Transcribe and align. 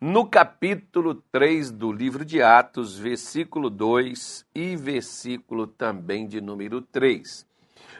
no 0.00 0.24
capítulo 0.24 1.16
3 1.32 1.72
do 1.72 1.90
livro 1.90 2.24
de 2.24 2.40
Atos, 2.40 2.96
versículo 2.96 3.68
2 3.68 4.46
e 4.54 4.76
versículo 4.76 5.66
também 5.66 6.28
de 6.28 6.40
número 6.40 6.80
3. 6.80 7.44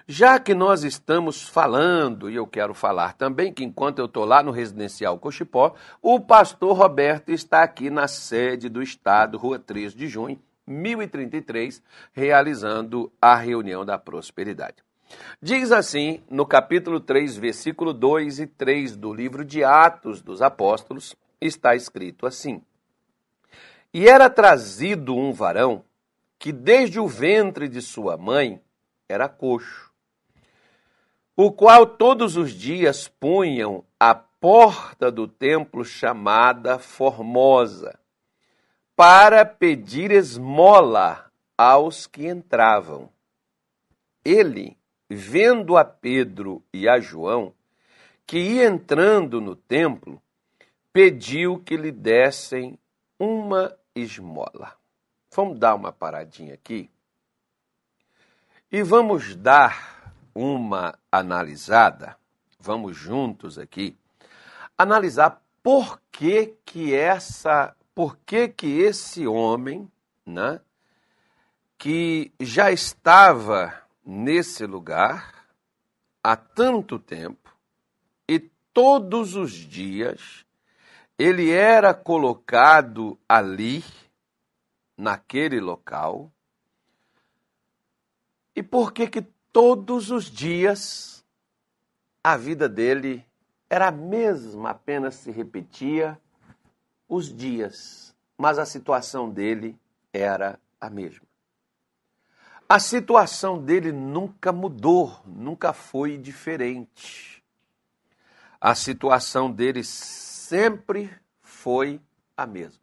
Já 0.07 0.39
que 0.39 0.55
nós 0.55 0.85
estamos 0.85 1.43
falando, 1.43 2.31
e 2.31 2.37
eu 2.37 2.47
quero 2.47 2.73
falar 2.73 3.15
também 3.15 3.53
que 3.53 3.65
enquanto 3.65 3.99
eu 3.99 4.05
estou 4.05 4.25
lá 4.25 4.45
no 4.45 4.53
residencial 4.53 5.19
Cochipó, 5.19 5.75
o 6.01 6.21
pastor 6.21 6.77
Roberto 6.77 7.31
está 7.31 7.65
aqui 7.65 7.91
na 7.91 8.07
sede 8.07 8.69
do 8.69 8.81
Estado, 8.81 9.37
Rua 9.37 9.59
3 9.59 9.93
de 9.93 10.07
Junho, 10.07 10.41
1033, 10.67 11.83
realizando 12.13 13.11
a 13.21 13.35
reunião 13.35 13.85
da 13.85 13.99
prosperidade. 13.99 14.77
Diz 15.43 15.73
assim, 15.73 16.23
no 16.31 16.47
capítulo 16.47 17.01
3, 17.01 17.37
versículo 17.37 17.93
2 17.93 18.39
e 18.39 18.47
3 18.47 18.97
do 18.97 19.13
livro 19.13 19.45
de 19.45 19.65
Atos 19.65 20.23
dos 20.23 20.41
Apóstolos, 20.41 21.17
está 21.41 21.75
escrito 21.75 22.27
assim: 22.27 22.63
E 23.93 24.09
era 24.09 24.29
trazido 24.29 25.15
um 25.15 25.33
varão 25.33 25.85
que 26.39 26.53
desde 26.53 27.01
o 27.01 27.07
ventre 27.07 27.69
de 27.69 27.83
sua 27.83 28.17
mãe 28.17 28.63
era 29.09 29.29
coxo, 29.29 29.93
o 31.37 31.51
qual 31.51 31.87
todos 31.87 32.37
os 32.37 32.53
dias 32.53 33.09
punham 33.09 33.85
à 33.99 34.15
porta 34.15 35.11
do 35.11 35.27
templo 35.27 35.85
chamada 35.85 36.79
Formosa, 36.79 37.99
para 38.95 39.45
pedir 39.45 40.11
esmola 40.11 41.31
aos 41.57 42.07
que 42.07 42.27
entravam. 42.27 43.09
Ele, 44.25 44.77
vendo 45.09 45.77
a 45.77 45.85
Pedro 45.85 46.63
e 46.73 46.89
a 46.89 47.01
João, 47.01 47.53
que 48.27 48.39
ia 48.39 48.67
entrando 48.67 49.41
no 49.41 49.57
templo, 49.57 50.23
pediu 50.99 51.61
que 51.61 51.77
lhe 51.77 51.93
dessem 51.93 52.77
uma 53.21 53.73
esmola. 53.95 54.75
Vamos 55.33 55.57
dar 55.57 55.77
uma 55.77 55.93
paradinha 55.93 56.55
aqui 56.55 56.91
e 58.69 58.83
vamos 58.83 59.37
dar 59.37 60.13
uma 60.35 60.99
analisada. 61.13 62.17
Vamos 62.59 62.97
juntos 62.97 63.61
aqui 63.61 63.97
analisar 64.77 65.41
por 65.63 66.01
que 66.11 66.57
que 66.65 66.93
essa, 66.93 67.77
por 67.95 68.17
que 68.27 68.49
que 68.49 68.81
esse 68.81 69.25
homem, 69.25 69.89
né, 70.27 70.61
que 71.79 72.33
já 72.41 72.73
estava 72.73 73.73
nesse 74.05 74.67
lugar 74.67 75.47
há 76.25 76.35
tanto 76.35 76.99
tempo 76.99 77.57
e 78.29 78.41
todos 78.75 79.37
os 79.37 79.53
dias 79.53 80.48
ele 81.19 81.51
era 81.51 81.93
colocado 81.93 83.19
ali, 83.29 83.85
naquele 84.97 85.61
local, 85.61 86.31
e 88.55 88.63
por 88.63 88.93
que 88.93 89.09
que 89.09 89.23
todos 89.53 90.11
os 90.11 90.25
dias 90.25 91.25
a 92.23 92.37
vida 92.37 92.69
dele 92.69 93.25
era 93.71 93.89
a 93.89 93.93
mesma, 93.93 94.71
apenas 94.71 95.17
se 95.17 95.31
repetia 95.31 96.21
os 97.09 97.35
dias, 97.35 98.15
mas 98.37 98.59
a 98.59 98.67
situação 98.67 99.31
dele 99.31 99.79
era 100.13 100.59
a 100.81 100.91
mesma. 100.91 101.27
A 102.69 102.79
situação 102.79 103.63
dele 103.63 103.93
nunca 103.93 104.53
mudou, 104.53 105.21
nunca 105.25 105.73
foi 105.73 106.19
diferente. 106.19 107.43
A 108.61 108.75
situação 108.75 109.51
dele 109.51 109.83
sempre 110.49 111.15
foi 111.43 112.01
a 112.35 112.47
mesma. 112.47 112.81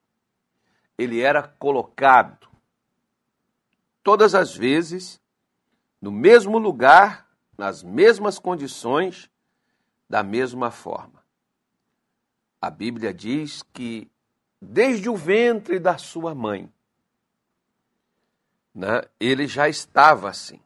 Ele 0.95 1.19
era 1.19 1.41
colocado 1.41 2.47
todas 4.03 4.35
as 4.35 4.55
vezes 4.55 5.19
no 5.99 6.11
mesmo 6.11 6.59
lugar, 6.59 7.27
nas 7.57 7.81
mesmas 7.81 8.37
condições, 8.37 9.31
da 10.07 10.21
mesma 10.21 10.69
forma. 10.69 11.23
A 12.61 12.69
Bíblia 12.69 13.11
diz 13.11 13.63
que 13.73 14.11
desde 14.61 15.09
o 15.09 15.15
ventre 15.15 15.79
da 15.79 15.97
sua 15.97 16.35
mãe, 16.35 16.71
né, 18.75 19.01
ele 19.19 19.47
já 19.47 19.67
estava 19.67 20.29
assim. 20.29 20.61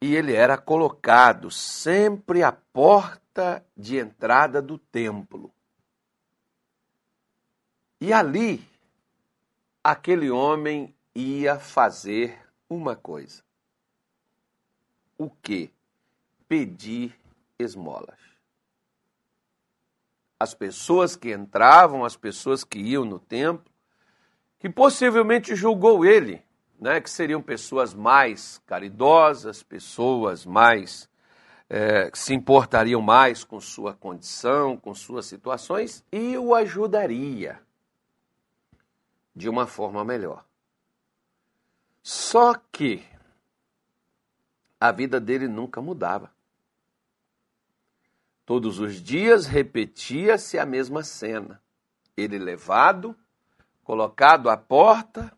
E 0.00 0.14
ele 0.14 0.34
era 0.34 0.56
colocado 0.56 1.50
sempre 1.50 2.44
à 2.44 2.52
porta 2.52 3.19
porta 3.30 3.64
de 3.76 3.96
entrada 3.98 4.60
do 4.60 4.76
templo. 4.76 5.52
E 8.00 8.12
ali, 8.12 8.66
aquele 9.82 10.30
homem 10.30 10.94
ia 11.14 11.58
fazer 11.58 12.38
uma 12.68 12.96
coisa. 12.96 13.42
O 15.16 15.30
que? 15.30 15.70
Pedir 16.48 17.14
esmolas. 17.58 18.18
As 20.38 20.54
pessoas 20.54 21.14
que 21.14 21.32
entravam, 21.32 22.04
as 22.04 22.16
pessoas 22.16 22.64
que 22.64 22.78
iam 22.78 23.04
no 23.04 23.18
templo, 23.20 23.70
que 24.58 24.68
possivelmente 24.70 25.54
julgou 25.54 26.04
ele, 26.04 26.42
né, 26.78 27.00
que 27.00 27.10
seriam 27.10 27.42
pessoas 27.42 27.92
mais 27.92 28.58
caridosas, 28.66 29.62
pessoas 29.62 30.46
mais 30.46 31.10
é, 31.72 32.10
se 32.12 32.34
importariam 32.34 33.00
mais 33.00 33.44
com 33.44 33.60
sua 33.60 33.94
condição, 33.94 34.76
com 34.76 34.92
suas 34.92 35.26
situações 35.26 36.04
e 36.10 36.36
o 36.36 36.52
ajudaria 36.52 37.62
de 39.34 39.48
uma 39.48 39.68
forma 39.68 40.04
melhor. 40.04 40.44
Só 42.02 42.54
que 42.72 43.06
a 44.80 44.90
vida 44.90 45.20
dele 45.20 45.46
nunca 45.46 45.80
mudava. 45.80 46.32
Todos 48.44 48.80
os 48.80 49.00
dias 49.00 49.46
repetia-se 49.46 50.58
a 50.58 50.66
mesma 50.66 51.04
cena. 51.04 51.62
Ele 52.16 52.36
levado, 52.36 53.16
colocado 53.84 54.50
à 54.50 54.56
porta, 54.56 55.32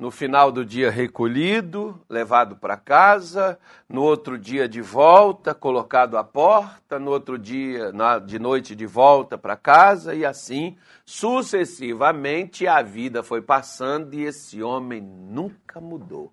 no 0.00 0.10
final 0.10 0.50
do 0.50 0.64
dia 0.64 0.90
recolhido, 0.90 2.00
levado 2.08 2.56
para 2.56 2.78
casa, 2.78 3.58
no 3.86 4.02
outro 4.02 4.38
dia 4.38 4.66
de 4.66 4.80
volta, 4.80 5.54
colocado 5.54 6.16
à 6.16 6.24
porta, 6.24 6.98
no 6.98 7.10
outro 7.10 7.38
dia, 7.38 7.92
na, 7.92 8.18
de 8.18 8.38
noite, 8.38 8.74
de 8.74 8.86
volta 8.86 9.36
para 9.36 9.58
casa, 9.58 10.14
e 10.14 10.24
assim 10.24 10.78
sucessivamente 11.04 12.66
a 12.66 12.80
vida 12.80 13.22
foi 13.22 13.42
passando 13.42 14.14
e 14.14 14.24
esse 14.24 14.62
homem 14.62 15.02
nunca 15.02 15.82
mudou. 15.82 16.32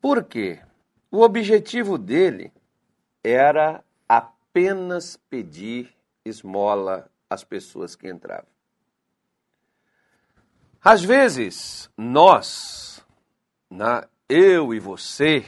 Por 0.00 0.24
quê? 0.24 0.60
O 1.10 1.20
objetivo 1.20 1.98
dele 1.98 2.50
era 3.22 3.84
apenas 4.08 5.18
pedir 5.28 5.94
esmola 6.24 7.10
às 7.28 7.44
pessoas 7.44 7.94
que 7.94 8.08
entravam. 8.08 8.51
Às 10.84 11.04
vezes, 11.04 11.88
nós, 11.96 13.06
na, 13.70 14.08
eu 14.28 14.74
e 14.74 14.80
você, 14.80 15.44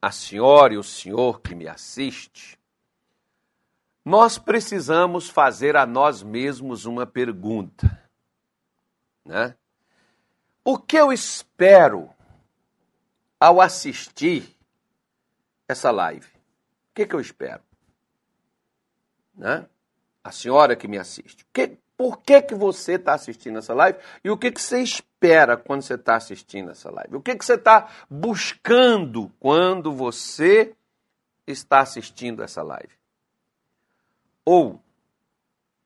a 0.00 0.10
senhora 0.10 0.72
e 0.72 0.78
o 0.78 0.82
senhor 0.82 1.42
que 1.42 1.54
me 1.54 1.68
assiste, 1.68 2.58
nós 4.02 4.38
precisamos 4.38 5.28
fazer 5.28 5.76
a 5.76 5.84
nós 5.84 6.22
mesmos 6.22 6.86
uma 6.86 7.06
pergunta. 7.06 8.02
Né? 9.26 9.54
O 10.64 10.78
que 10.78 10.96
eu 10.96 11.12
espero 11.12 12.08
ao 13.38 13.60
assistir 13.60 14.56
essa 15.68 15.90
live? 15.90 16.26
O 16.26 16.94
que, 16.94 17.06
que 17.06 17.14
eu 17.14 17.20
espero? 17.20 17.62
Né? 19.34 19.68
A 20.24 20.32
senhora 20.32 20.74
que 20.74 20.88
me 20.88 20.96
assiste. 20.96 21.42
O 21.42 21.46
que, 21.52 21.76
por 21.98 22.22
que, 22.22 22.40
que 22.40 22.54
você 22.54 22.92
está 22.92 23.14
assistindo 23.14 23.58
essa 23.58 23.74
live 23.74 23.98
e 24.22 24.30
o 24.30 24.38
que, 24.38 24.52
que 24.52 24.62
você 24.62 24.80
espera 24.80 25.56
quando 25.56 25.82
você 25.82 25.94
está 25.94 26.14
assistindo 26.14 26.70
essa 26.70 26.88
live. 26.92 27.16
O 27.16 27.20
que, 27.20 27.34
que 27.34 27.44
você 27.44 27.54
está 27.54 27.88
buscando 28.08 29.32
quando 29.40 29.92
você 29.92 30.76
está 31.44 31.80
assistindo 31.80 32.40
essa 32.40 32.62
live. 32.62 32.92
Ou 34.44 34.80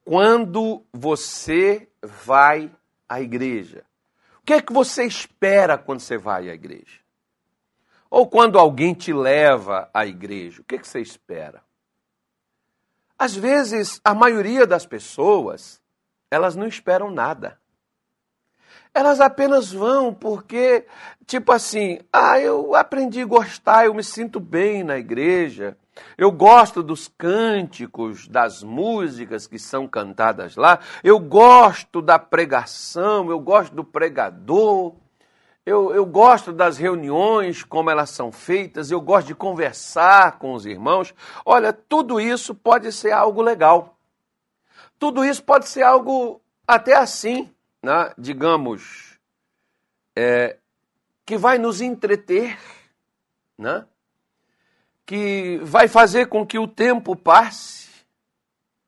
quando 0.05 0.85
você 0.93 1.89
vai 2.03 2.71
à 3.09 3.23
igreja. 3.23 3.83
O 4.43 4.45
que 4.45 4.53
é 4.53 4.61
que 4.61 4.73
você 4.73 5.05
espera 5.05 5.79
quando 5.79 6.01
você 6.01 6.19
vai 6.19 6.51
à 6.51 6.53
igreja? 6.53 7.01
Ou 8.11 8.29
quando 8.29 8.59
alguém 8.59 8.93
te 8.93 9.15
leva 9.15 9.89
à 9.95 10.05
igreja, 10.05 10.61
o 10.61 10.65
que, 10.65 10.75
é 10.75 10.79
que 10.79 10.87
você 10.87 11.01
espera? 11.01 11.63
Às 13.19 13.35
vezes, 13.35 13.99
a 14.05 14.13
maioria 14.13 14.67
das 14.67 14.85
pessoas 14.85 15.82
elas 16.33 16.57
não 16.57 16.67
esperam 16.67 17.11
nada. 17.11 17.59
Elas 18.95 19.21
apenas 19.21 19.71
vão 19.71 20.13
porque, 20.13 20.87
tipo 21.27 21.53
assim, 21.53 22.01
ah, 22.11 22.41
eu 22.41 22.75
aprendi 22.75 23.21
a 23.21 23.27
gostar, 23.27 23.85
eu 23.85 23.95
me 23.95 24.03
sinto 24.03 24.41
bem 24.41 24.83
na 24.83 24.97
igreja, 24.99 25.77
Eu 26.17 26.33
gosto 26.33 26.83
dos 26.83 27.07
cânticos, 27.07 28.27
das 28.27 28.63
músicas 28.63 29.47
que 29.47 29.59
são 29.59 29.87
cantadas 29.87 30.57
lá. 30.57 30.79
Eu 31.05 31.19
gosto 31.19 32.01
da 32.01 32.19
pregação, 32.19 33.31
eu 33.31 33.39
gosto 33.39 33.75
do 33.75 33.85
pregador. 33.85 34.95
Eu, 35.67 35.95
eu 35.95 36.07
gosto 36.07 36.51
das 36.51 36.79
reuniões, 36.79 37.63
como 37.63 37.91
elas 37.91 38.09
são 38.09 38.33
feitas, 38.33 38.91
eu 38.91 39.03
gosto 39.03 39.27
de 39.27 39.35
conversar 39.35 40.39
com 40.39 40.55
os 40.55 40.65
irmãos. 40.65 41.15
Olha, 41.45 41.75
tudo 41.75 42.19
isso 42.19 42.55
pode 42.55 42.91
ser 42.91 43.13
algo 43.13 43.43
legal. 43.43 43.92
Tudo 45.03 45.25
isso 45.25 45.43
pode 45.43 45.69
ser 45.69 45.83
algo 45.83 46.41
até 46.65 46.95
assim, 46.95 47.53
né? 47.83 48.15
digamos, 48.17 49.19
é, 50.15 50.59
que 51.27 51.37
vai 51.37 51.59
nos 51.59 51.81
entreter, 51.81 52.57
né? 53.59 53.85
que 55.05 55.59
vai 55.65 55.89
fazer 55.89 56.27
com 56.27 56.47
que 56.47 56.57
o 56.57 56.69
tempo 56.69 57.17
passe, 57.17 57.91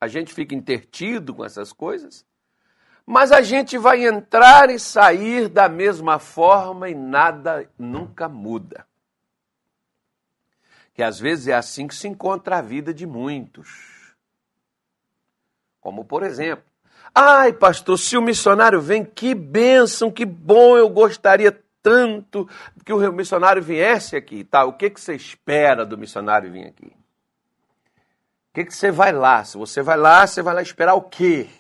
a 0.01 0.07
gente 0.07 0.33
fica 0.33 0.55
intertido 0.55 1.35
com 1.35 1.45
essas 1.45 1.73
coisas, 1.73 2.25
mas 3.05 3.33
a 3.33 3.43
gente 3.43 3.77
vai 3.77 4.07
entrar 4.07 4.71
e 4.71 4.79
sair 4.79 5.49
da 5.49 5.69
mesma 5.69 6.21
forma 6.21 6.89
e 6.89 6.95
nada 6.95 7.69
nunca 7.77 8.29
muda. 8.29 8.87
Que 10.95 11.03
às 11.03 11.19
vezes 11.19 11.49
é 11.49 11.55
assim 11.55 11.89
que 11.89 11.95
se 11.97 12.07
encontra 12.07 12.59
a 12.59 12.63
vida 12.63 12.95
de 12.95 13.05
muitos. 13.05 13.94
Como 15.85 16.03
por 16.03 16.23
exemplo, 16.23 16.65
ai 17.15 17.53
pastor, 17.53 17.99
se 17.99 18.17
o 18.17 18.23
missionário 18.23 18.81
vem, 18.81 19.05
que 19.05 19.35
bênção, 19.35 20.11
que 20.11 20.25
bom, 20.25 20.79
eu 20.79 20.89
gostaria 20.89 21.53
tanto 21.83 22.49
que 22.87 22.91
o 22.91 23.13
missionário 23.13 23.63
viesse 23.63 24.17
aqui. 24.17 24.45
Tá, 24.45 24.65
o 24.65 24.73
que, 24.73 24.89
que 24.89 24.99
você 24.99 25.15
espera 25.15 25.85
do 25.85 25.99
missionário 25.99 26.51
vir 26.51 26.69
aqui? 26.69 26.87
O 26.87 28.55
que, 28.55 28.65
que 28.65 28.75
você 28.75 28.91
vai 28.91 29.13
lá? 29.13 29.45
Se 29.45 29.59
você 29.59 29.83
vai 29.83 29.99
lá, 29.99 30.27
você 30.27 30.41
vai 30.41 30.55
lá 30.55 30.63
esperar 30.63 30.95
o 30.95 31.03
quê? 31.03 31.51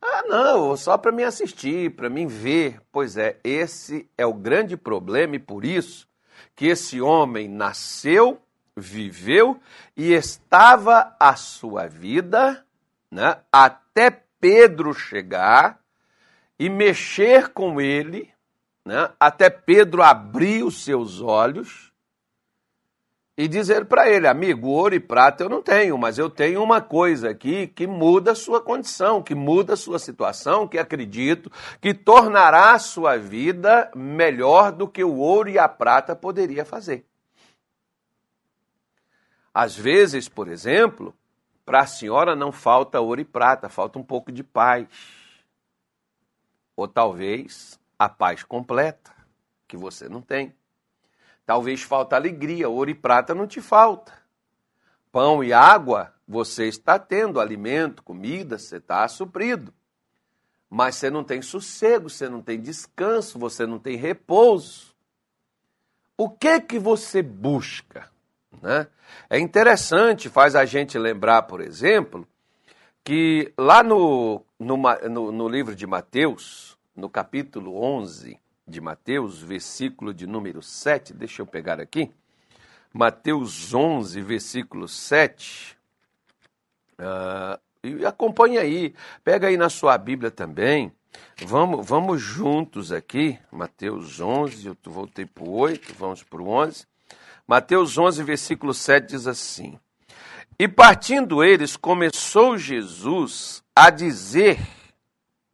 Ah, 0.00 0.22
não, 0.28 0.76
só 0.76 0.96
para 0.96 1.10
me 1.10 1.24
assistir, 1.24 1.90
para 1.96 2.08
me 2.08 2.26
ver. 2.26 2.80
Pois 2.92 3.16
é, 3.16 3.40
esse 3.42 4.08
é 4.16 4.24
o 4.24 4.32
grande 4.32 4.76
problema 4.76 5.34
e 5.34 5.40
por 5.40 5.64
isso 5.64 6.06
que 6.54 6.66
esse 6.66 7.00
homem 7.00 7.48
nasceu, 7.48 8.40
viveu 8.76 9.58
e 9.96 10.12
estava 10.12 11.16
a 11.18 11.34
sua 11.34 11.88
vida, 11.88 12.64
né, 13.12 13.36
até 13.52 14.10
Pedro 14.40 14.94
chegar 14.94 15.78
e 16.58 16.70
mexer 16.70 17.50
com 17.50 17.78
ele, 17.78 18.32
né, 18.86 19.10
até 19.20 19.50
Pedro 19.50 20.02
abrir 20.02 20.64
os 20.64 20.82
seus 20.82 21.20
olhos 21.20 21.92
e 23.36 23.46
dizer 23.46 23.84
para 23.84 24.08
ele, 24.08 24.26
amigo, 24.26 24.68
ouro 24.68 24.94
e 24.94 25.00
prata 25.00 25.44
eu 25.44 25.50
não 25.50 25.62
tenho, 25.62 25.98
mas 25.98 26.16
eu 26.16 26.30
tenho 26.30 26.62
uma 26.62 26.80
coisa 26.80 27.28
aqui 27.28 27.66
que 27.66 27.86
muda 27.86 28.32
a 28.32 28.34
sua 28.34 28.62
condição, 28.62 29.22
que 29.22 29.34
muda 29.34 29.74
a 29.74 29.76
sua 29.76 29.98
situação, 29.98 30.66
que 30.66 30.78
acredito 30.78 31.52
que 31.82 31.92
tornará 31.92 32.72
a 32.72 32.78
sua 32.78 33.18
vida 33.18 33.90
melhor 33.94 34.72
do 34.72 34.88
que 34.88 35.04
o 35.04 35.16
ouro 35.16 35.50
e 35.50 35.58
a 35.58 35.68
prata 35.68 36.16
poderia 36.16 36.64
fazer. 36.64 37.04
Às 39.52 39.76
vezes, 39.76 40.30
por 40.30 40.48
exemplo, 40.48 41.14
para 41.64 41.80
a 41.80 41.86
senhora 41.86 42.34
não 42.34 42.52
falta 42.52 43.00
ouro 43.00 43.20
e 43.20 43.24
prata, 43.24 43.68
falta 43.68 43.98
um 43.98 44.02
pouco 44.02 44.32
de 44.32 44.42
paz. 44.42 44.88
Ou 46.76 46.88
talvez 46.88 47.78
a 47.98 48.08
paz 48.08 48.42
completa, 48.42 49.12
que 49.68 49.76
você 49.76 50.08
não 50.08 50.20
tem. 50.20 50.54
Talvez 51.46 51.82
falta 51.82 52.16
alegria, 52.16 52.68
ouro 52.68 52.90
e 52.90 52.94
prata 52.94 53.34
não 53.34 53.46
te 53.46 53.60
falta. 53.60 54.12
Pão 55.10 55.42
e 55.44 55.52
água 55.52 56.14
você 56.26 56.66
está 56.66 56.98
tendo, 56.98 57.38
alimento, 57.38 58.02
comida, 58.02 58.58
você 58.58 58.76
está 58.76 59.06
suprido. 59.08 59.72
Mas 60.68 60.96
você 60.96 61.10
não 61.10 61.22
tem 61.22 61.42
sossego, 61.42 62.08
você 62.08 62.28
não 62.28 62.40
tem 62.40 62.60
descanso, 62.60 63.38
você 63.38 63.66
não 63.66 63.78
tem 63.78 63.96
repouso. 63.96 64.94
O 66.16 66.30
que 66.30 66.60
que 66.60 66.78
você 66.78 67.22
busca? 67.22 68.11
Né? 68.60 68.86
É 69.30 69.38
interessante, 69.38 70.28
faz 70.28 70.54
a 70.54 70.64
gente 70.64 70.98
lembrar, 70.98 71.42
por 71.42 71.60
exemplo, 71.60 72.26
que 73.04 73.52
lá 73.58 73.82
no, 73.82 74.44
no, 74.58 74.76
no, 75.10 75.32
no 75.32 75.48
livro 75.48 75.74
de 75.74 75.86
Mateus, 75.86 76.76
no 76.94 77.08
capítulo 77.08 77.82
11, 77.82 78.38
de 78.66 78.80
Mateus, 78.80 79.42
versículo 79.42 80.14
de 80.14 80.26
número 80.26 80.62
7, 80.62 81.12
deixa 81.12 81.42
eu 81.42 81.46
pegar 81.46 81.80
aqui. 81.80 82.10
Mateus 82.92 83.74
11, 83.74 84.20
versículo 84.20 84.86
7. 84.86 85.76
Uh, 86.98 87.02
ah, 87.02 87.60
e 87.82 88.06
acompanha 88.06 88.60
aí, 88.60 88.94
pega 89.24 89.48
aí 89.48 89.56
na 89.56 89.68
sua 89.68 89.98
Bíblia 89.98 90.30
também. 90.30 90.92
Vamos, 91.44 91.86
vamos 91.86 92.22
juntos 92.22 92.92
aqui, 92.92 93.38
Mateus 93.50 94.20
11, 94.20 94.66
eu 94.68 94.76
voltei 94.84 95.26
para 95.26 95.44
o 95.44 95.52
8, 95.52 95.92
vamos 95.94 96.22
para 96.22 96.40
o 96.40 96.48
11. 96.48 96.86
Mateus 97.52 97.98
11, 97.98 98.22
versículo 98.22 98.72
7 98.72 99.08
diz 99.08 99.26
assim: 99.26 99.78
E 100.58 100.66
partindo 100.66 101.44
eles, 101.44 101.76
começou 101.76 102.56
Jesus 102.56 103.62
a 103.76 103.90
dizer 103.90 104.58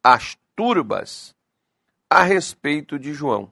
às 0.01 0.37
turbas 0.55 1.35
a 2.09 2.23
respeito 2.23 2.97
de 2.97 3.13
João. 3.13 3.51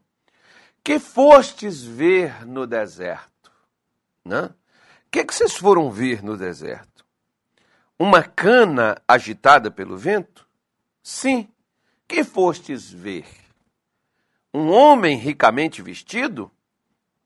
Que 0.82 0.98
fostes 0.98 1.84
ver 1.84 2.48
no 2.48 2.66
deserto? 2.66 3.52
Né? 4.24 4.50
Que, 5.12 5.26
que 5.26 5.36
vocês 5.36 5.58
foram 5.58 5.92
ver 5.92 6.24
no 6.24 6.38
deserto? 6.38 7.06
Uma 8.00 8.24
cana 8.24 8.96
agitada 9.06 9.70
pelo 9.70 9.98
vento? 9.98 10.48
Sim. 11.04 11.50
Que 12.08 12.24
fostes 12.24 12.90
ver? 12.90 13.28
Um 14.54 14.70
homem 14.70 15.18
ricamente 15.18 15.82
vestido? 15.82 16.50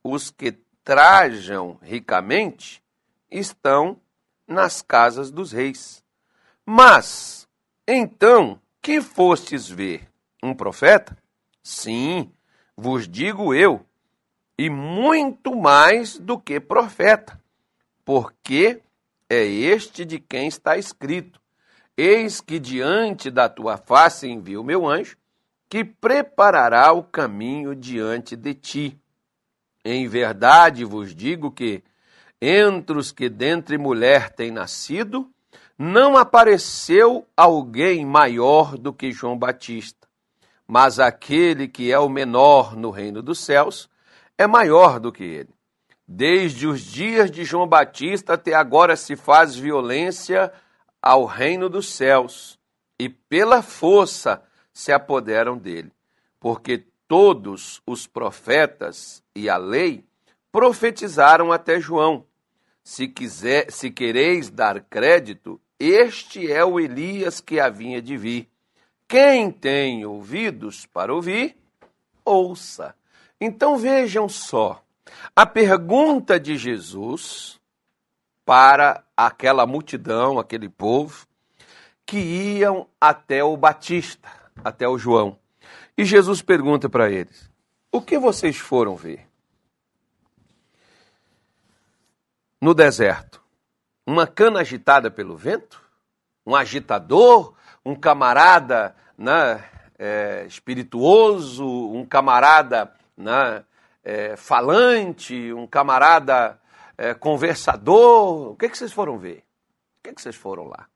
Os 0.04 0.32
que 0.32 0.58
trajam 0.84 1.78
ricamente 1.82 2.84
estão 3.30 4.00
nas 4.48 4.82
casas 4.82 5.32
dos 5.32 5.52
reis. 5.52 6.04
Mas, 6.66 7.48
então, 7.88 8.60
que 8.82 9.02
fostes 9.02 9.70
ver? 9.70 10.10
Um 10.44 10.54
profeta? 10.54 11.18
Sim, 11.64 12.32
vos 12.76 13.08
digo 13.08 13.54
eu, 13.54 13.86
e 14.58 14.70
muito 14.70 15.56
mais 15.56 16.18
do 16.18 16.40
que 16.40 16.60
profeta, 16.60 17.40
porque 18.04 18.82
é 19.30 19.44
este 19.46 20.04
de 20.04 20.20
quem 20.20 20.48
está 20.48 20.78
escrito: 20.78 21.40
Eis 21.96 22.42
que 22.42 22.60
diante 22.60 23.32
da 23.32 23.48
tua 23.48 23.78
face 23.78 24.28
envio 24.28 24.64
meu 24.64 24.88
anjo, 24.88 25.18
que 25.70 25.86
preparará 25.86 26.92
o 26.92 27.04
caminho 27.04 27.74
diante 27.76 28.36
de 28.36 28.54
ti. 28.54 29.01
Em 29.84 30.08
verdade 30.08 30.86
vos 30.86 31.14
digo 31.16 31.52
que, 31.52 31.84
entre 32.42 32.98
os 32.98 33.12
que 33.12 33.30
dentre 33.30 33.78
mulher 33.78 34.30
têm 34.30 34.52
nascido, 34.52 35.30
não 35.78 36.18
apareceu 36.18 37.28
alguém 37.36 38.06
maior 38.06 38.78
do 38.78 38.94
que 38.94 39.12
João 39.12 39.38
Batista 39.38 40.02
mas 40.72 41.00
aquele 41.00 41.68
que 41.68 41.92
é 41.92 42.00
o 42.00 42.08
menor 42.08 42.78
no 42.78 42.92
reino 42.92 43.22
dos 43.22 43.40
céus 43.40 43.90
é 44.38 44.48
maior 44.48 45.02
do 45.02 45.12
que 45.12 45.22
ele. 45.22 45.50
Desde 46.08 46.66
os 46.66 46.80
dias 46.80 47.30
de 47.30 47.44
João 47.44 47.68
Batista 47.68 48.36
até 48.36 48.54
agora 48.54 48.96
se 48.96 49.18
faz 49.18 49.54
violência 49.54 50.50
ao 51.02 51.26
reino 51.26 51.68
dos 51.68 51.90
céus, 51.90 52.58
e 52.98 53.10
pela 53.10 53.62
força 53.62 54.42
se 54.72 54.94
apoderam 54.94 55.58
dele, 55.58 55.92
porque 56.40 56.86
todos 57.12 57.82
os 57.86 58.08
profetas 58.08 59.22
e 59.36 59.50
a 59.50 59.58
lei 59.58 60.06
profetizaram 60.50 61.52
até 61.52 61.78
João. 61.78 62.26
Se 62.82 63.06
quiser, 63.06 63.70
se 63.70 63.92
quereis 63.92 64.50
dar 64.50 64.80
crédito, 64.80 65.60
este 65.78 66.50
é 66.50 66.64
o 66.64 66.80
Elias 66.80 67.42
que 67.42 67.60
havia 67.60 68.02
de 68.02 68.16
vir. 68.16 68.48
Quem 69.10 69.52
tem 69.52 70.06
ouvidos 70.06 70.86
para 70.86 71.14
ouvir, 71.14 71.58
ouça. 72.24 72.96
Então 73.42 73.78
vejam 73.78 74.30
só, 74.30 74.82
a 75.36 75.46
pergunta 75.46 76.40
de 76.40 76.56
Jesus 76.56 77.60
para 78.46 79.04
aquela 79.18 79.68
multidão, 79.68 80.40
aquele 80.40 80.70
povo, 80.70 81.28
que 82.06 82.20
iam 82.20 82.88
até 83.02 83.44
o 83.44 83.58
Batista, 83.58 84.30
até 84.64 84.88
o 84.88 84.98
João. 84.98 85.42
E 85.98 86.06
Jesus 86.06 86.42
pergunta 86.42 86.90
para 86.90 87.10
eles: 87.10 87.50
O 87.92 88.02
que 88.02 88.18
vocês 88.18 88.58
foram 88.58 88.96
ver? 88.96 89.28
No 92.60 92.74
deserto, 92.74 93.42
uma 94.06 94.28
cana 94.28 94.60
agitada 94.60 95.10
pelo 95.10 95.36
vento? 95.36 95.82
Um 96.46 96.56
agitador? 96.56 97.56
Um 97.84 97.96
camarada 97.96 98.96
né, 99.18 99.64
é, 99.98 100.46
espirituoso, 100.46 101.66
um 101.66 102.06
camarada 102.06 102.94
né, 103.18 103.64
é, 104.04 104.36
falante, 104.36 105.52
um 105.54 105.66
camarada 105.66 106.60
é, 106.98 107.14
conversador. 107.14 108.52
O 108.52 108.56
que, 108.56 108.70
que 108.70 108.78
vocês 108.78 108.92
foram 108.92 109.18
ver? 109.18 109.40
O 110.00 110.04
que, 110.04 110.14
que 110.14 110.22
vocês 110.22 110.36
foram 110.36 110.68
lá? 110.68 110.88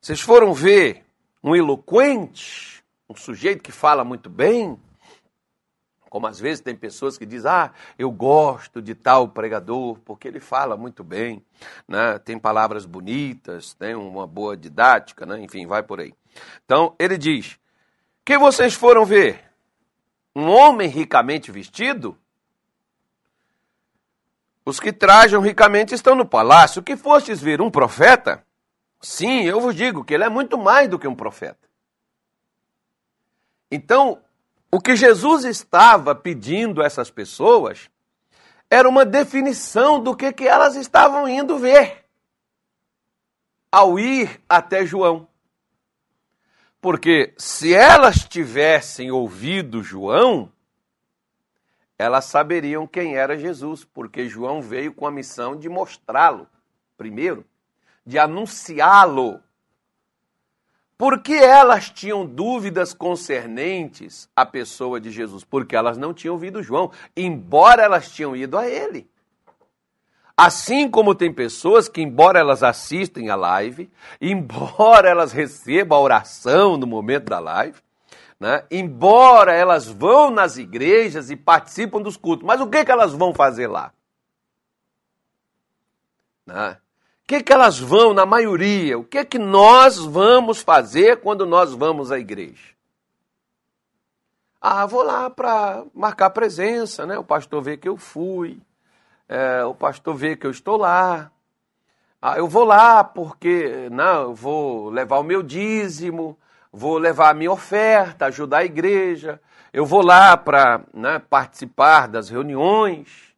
Vocês 0.00 0.20
foram 0.20 0.54
ver 0.54 1.04
um 1.42 1.54
eloquente, 1.54 2.84
um 3.08 3.14
sujeito 3.16 3.62
que 3.62 3.72
fala 3.72 4.04
muito 4.04 4.28
bem? 4.28 4.78
Como 6.08 6.26
às 6.26 6.38
vezes 6.38 6.60
tem 6.60 6.74
pessoas 6.74 7.18
que 7.18 7.26
dizem, 7.26 7.50
ah, 7.50 7.72
eu 7.98 8.10
gosto 8.10 8.80
de 8.80 8.94
tal 8.94 9.28
pregador, 9.28 9.98
porque 10.04 10.28
ele 10.28 10.40
fala 10.40 10.76
muito 10.76 11.04
bem, 11.04 11.44
né? 11.86 12.18
tem 12.18 12.38
palavras 12.38 12.86
bonitas, 12.86 13.74
tem 13.74 13.94
uma 13.94 14.26
boa 14.26 14.56
didática, 14.56 15.26
né? 15.26 15.40
enfim, 15.42 15.66
vai 15.66 15.82
por 15.82 16.00
aí. 16.00 16.14
Então, 16.64 16.94
ele 16.98 17.18
diz, 17.18 17.58
que 18.24 18.38
vocês 18.38 18.74
foram 18.74 19.04
ver? 19.04 19.44
Um 20.34 20.48
homem 20.48 20.88
ricamente 20.88 21.50
vestido? 21.50 22.16
Os 24.64 24.80
que 24.80 24.92
trajam 24.92 25.40
ricamente 25.40 25.94
estão 25.94 26.16
no 26.16 26.26
palácio. 26.26 26.82
Que 26.82 26.96
fostes 26.96 27.40
ver 27.40 27.60
um 27.62 27.70
profeta? 27.70 28.44
Sim, 29.00 29.44
eu 29.44 29.60
vos 29.60 29.74
digo 29.76 30.04
que 30.04 30.12
ele 30.12 30.24
é 30.24 30.28
muito 30.28 30.58
mais 30.58 30.88
do 30.88 30.98
que 30.98 31.06
um 31.06 31.14
profeta. 31.14 31.65
Então, 33.70 34.22
o 34.70 34.80
que 34.80 34.96
Jesus 34.96 35.44
estava 35.44 36.14
pedindo 36.14 36.82
a 36.82 36.86
essas 36.86 37.10
pessoas 37.10 37.90
era 38.70 38.88
uma 38.88 39.04
definição 39.04 40.00
do 40.00 40.14
que, 40.14 40.32
que 40.32 40.46
elas 40.46 40.74
estavam 40.76 41.28
indo 41.28 41.58
ver 41.58 42.04
ao 43.70 43.98
ir 43.98 44.40
até 44.48 44.86
João. 44.86 45.28
Porque 46.80 47.34
se 47.36 47.74
elas 47.74 48.24
tivessem 48.24 49.10
ouvido 49.10 49.82
João, 49.82 50.52
elas 51.98 52.26
saberiam 52.26 52.86
quem 52.86 53.16
era 53.16 53.38
Jesus, 53.38 53.84
porque 53.84 54.28
João 54.28 54.60
veio 54.60 54.92
com 54.92 55.06
a 55.06 55.10
missão 55.10 55.56
de 55.56 55.68
mostrá-lo, 55.68 56.48
primeiro, 56.96 57.44
de 58.04 58.18
anunciá-lo 58.18 59.42
por 60.98 61.20
que 61.20 61.34
elas 61.34 61.90
tinham 61.90 62.24
dúvidas 62.24 62.94
concernentes 62.94 64.28
à 64.34 64.46
pessoa 64.46 64.98
de 64.98 65.10
Jesus? 65.10 65.44
Porque 65.44 65.76
elas 65.76 65.98
não 65.98 66.14
tinham 66.14 66.34
ouvido 66.34 66.62
João, 66.62 66.90
embora 67.14 67.82
elas 67.82 68.10
tinham 68.10 68.34
ido 68.34 68.56
a 68.56 68.66
ele. 68.66 69.08
Assim 70.34 70.90
como 70.90 71.14
tem 71.14 71.32
pessoas 71.32 71.88
que, 71.88 72.02
embora 72.02 72.38
elas 72.38 72.62
assistem 72.62 73.30
a 73.30 73.36
live, 73.36 73.90
embora 74.20 75.08
elas 75.08 75.32
recebam 75.32 75.98
a 75.98 76.00
oração 76.00 76.76
no 76.76 76.86
momento 76.86 77.24
da 77.24 77.38
live, 77.38 77.78
né, 78.38 78.64
embora 78.70 79.54
elas 79.54 79.86
vão 79.86 80.30
nas 80.30 80.58
igrejas 80.58 81.30
e 81.30 81.36
participam 81.36 82.02
dos 82.02 82.18
cultos, 82.18 82.46
mas 82.46 82.60
o 82.60 82.68
que, 82.68 82.84
que 82.84 82.90
elas 82.90 83.14
vão 83.14 83.32
fazer 83.32 83.66
lá? 83.66 83.92
Né? 86.46 86.76
Que, 87.26 87.42
que 87.42 87.52
elas 87.52 87.78
vão, 87.78 88.14
na 88.14 88.24
maioria, 88.24 88.96
o 88.96 89.04
que, 89.04 89.24
que 89.24 89.38
nós 89.38 89.98
vamos 89.98 90.60
fazer 90.60 91.20
quando 91.20 91.44
nós 91.44 91.72
vamos 91.74 92.12
à 92.12 92.18
igreja? 92.18 92.76
Ah, 94.60 94.86
vou 94.86 95.02
lá 95.02 95.28
para 95.28 95.84
marcar 95.92 96.30
presença, 96.30 97.04
né? 97.04 97.18
O 97.18 97.24
pastor 97.24 97.60
vê 97.62 97.76
que 97.76 97.88
eu 97.88 97.96
fui, 97.96 98.60
é, 99.28 99.64
o 99.64 99.74
pastor 99.74 100.14
vê 100.14 100.36
que 100.36 100.46
eu 100.46 100.50
estou 100.50 100.76
lá. 100.76 101.30
Ah, 102.22 102.38
eu 102.38 102.48
vou 102.48 102.64
lá 102.64 103.02
porque 103.02 103.88
não, 103.90 104.22
eu 104.22 104.34
vou 104.34 104.90
levar 104.90 105.18
o 105.18 105.24
meu 105.24 105.42
dízimo, 105.42 106.38
vou 106.72 106.96
levar 106.96 107.30
a 107.30 107.34
minha 107.34 107.50
oferta, 107.50 108.26
ajudar 108.26 108.58
a 108.58 108.64
igreja. 108.64 109.40
Eu 109.72 109.84
vou 109.84 110.02
lá 110.02 110.36
para 110.36 110.80
né, 110.94 111.18
participar 111.18 112.06
das 112.08 112.28
reuniões. 112.28 113.34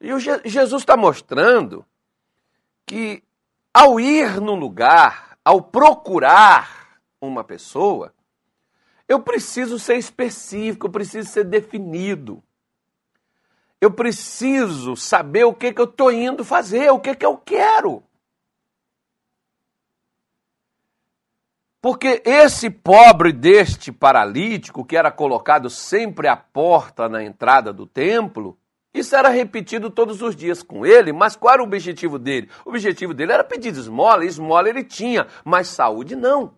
E 0.00 0.08
Jesus 0.48 0.82
está 0.82 0.96
mostrando 0.96 1.84
que 2.88 3.22
ao 3.72 4.00
ir 4.00 4.40
num 4.40 4.54
lugar, 4.54 5.38
ao 5.44 5.60
procurar 5.60 6.98
uma 7.20 7.44
pessoa, 7.44 8.14
eu 9.06 9.20
preciso 9.20 9.78
ser 9.78 9.98
específico, 9.98 10.86
eu 10.86 10.90
preciso 10.90 11.28
ser 11.28 11.44
definido. 11.44 12.42
Eu 13.80 13.92
preciso 13.92 14.96
saber 14.96 15.44
o 15.44 15.54
que, 15.54 15.72
que 15.72 15.80
eu 15.80 15.84
estou 15.84 16.10
indo 16.10 16.44
fazer, 16.44 16.90
o 16.90 16.98
que, 16.98 17.14
que 17.14 17.24
eu 17.24 17.36
quero. 17.36 18.02
Porque 21.80 22.20
esse 22.24 22.68
pobre 22.70 23.32
deste 23.32 23.92
paralítico, 23.92 24.84
que 24.84 24.96
era 24.96 25.12
colocado 25.12 25.70
sempre 25.70 26.26
à 26.26 26.36
porta 26.36 27.08
na 27.08 27.22
entrada 27.22 27.72
do 27.72 27.86
templo, 27.86 28.58
isso 28.98 29.14
era 29.14 29.28
repetido 29.28 29.90
todos 29.90 30.22
os 30.22 30.34
dias 30.34 30.62
com 30.62 30.84
ele, 30.84 31.12
mas 31.12 31.36
qual 31.36 31.54
era 31.54 31.62
o 31.62 31.66
objetivo 31.66 32.18
dele? 32.18 32.48
O 32.64 32.70
objetivo 32.70 33.14
dele 33.14 33.32
era 33.32 33.44
pedir 33.44 33.72
esmola, 33.72 34.24
esmola 34.24 34.68
ele 34.68 34.84
tinha, 34.84 35.26
mas 35.44 35.68
saúde 35.68 36.16
não. 36.16 36.54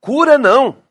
Cura 0.00 0.38
não. 0.38 0.82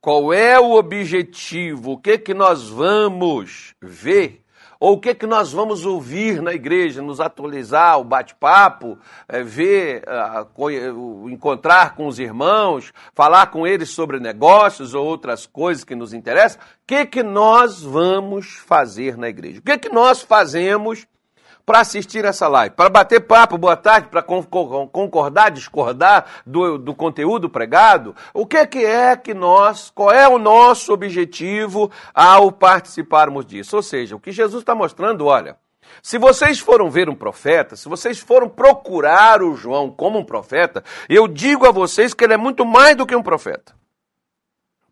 Qual 0.00 0.32
é 0.32 0.58
o 0.58 0.72
objetivo? 0.72 1.92
O 1.92 1.98
que 1.98 2.16
que 2.16 2.32
nós 2.32 2.68
vamos 2.68 3.74
ver 3.80 4.45
ou 4.78 4.94
o 4.94 5.00
que, 5.00 5.14
que 5.14 5.26
nós 5.26 5.52
vamos 5.52 5.84
ouvir 5.84 6.40
na 6.42 6.52
igreja, 6.52 7.02
nos 7.02 7.20
atualizar, 7.20 7.98
o 7.98 8.04
bate-papo, 8.04 8.98
é, 9.28 9.42
ver, 9.42 10.04
uh, 10.06 11.30
encontrar 11.30 11.94
com 11.94 12.06
os 12.06 12.18
irmãos, 12.18 12.92
falar 13.14 13.46
com 13.48 13.66
eles 13.66 13.90
sobre 13.90 14.20
negócios 14.20 14.94
ou 14.94 15.04
outras 15.04 15.46
coisas 15.46 15.84
que 15.84 15.94
nos 15.94 16.12
interessam? 16.12 16.60
O 16.60 16.86
que, 16.86 17.06
que 17.06 17.22
nós 17.22 17.82
vamos 17.82 18.56
fazer 18.66 19.16
na 19.16 19.28
igreja? 19.28 19.60
O 19.60 19.62
que, 19.62 19.78
que 19.78 19.88
nós 19.88 20.22
fazemos 20.22 21.06
para 21.66 21.80
assistir 21.80 22.24
essa 22.24 22.46
live, 22.46 22.76
para 22.76 22.88
bater 22.88 23.20
papo, 23.22 23.58
boa 23.58 23.76
tarde, 23.76 24.06
para 24.06 24.22
concordar, 24.22 25.50
discordar 25.50 26.24
do, 26.46 26.78
do 26.78 26.94
conteúdo 26.94 27.50
pregado, 27.50 28.14
o 28.32 28.46
que, 28.46 28.64
que 28.68 28.84
é 28.84 29.16
que 29.16 29.34
nós, 29.34 29.90
qual 29.92 30.12
é 30.12 30.28
o 30.28 30.38
nosso 30.38 30.92
objetivo 30.92 31.90
ao 32.14 32.52
participarmos 32.52 33.44
disso? 33.44 33.74
Ou 33.74 33.82
seja, 33.82 34.14
o 34.14 34.20
que 34.20 34.30
Jesus 34.30 34.62
está 34.62 34.76
mostrando, 34.76 35.26
olha, 35.26 35.56
se 36.00 36.18
vocês 36.18 36.60
foram 36.60 36.88
ver 36.88 37.08
um 37.08 37.16
profeta, 37.16 37.74
se 37.74 37.88
vocês 37.88 38.20
foram 38.20 38.48
procurar 38.48 39.42
o 39.42 39.56
João 39.56 39.90
como 39.90 40.20
um 40.20 40.24
profeta, 40.24 40.84
eu 41.08 41.26
digo 41.26 41.66
a 41.66 41.72
vocês 41.72 42.14
que 42.14 42.22
ele 42.22 42.34
é 42.34 42.38
muito 42.38 42.64
mais 42.64 42.94
do 42.94 43.04
que 43.04 43.16
um 43.16 43.22
profeta. 43.22 43.74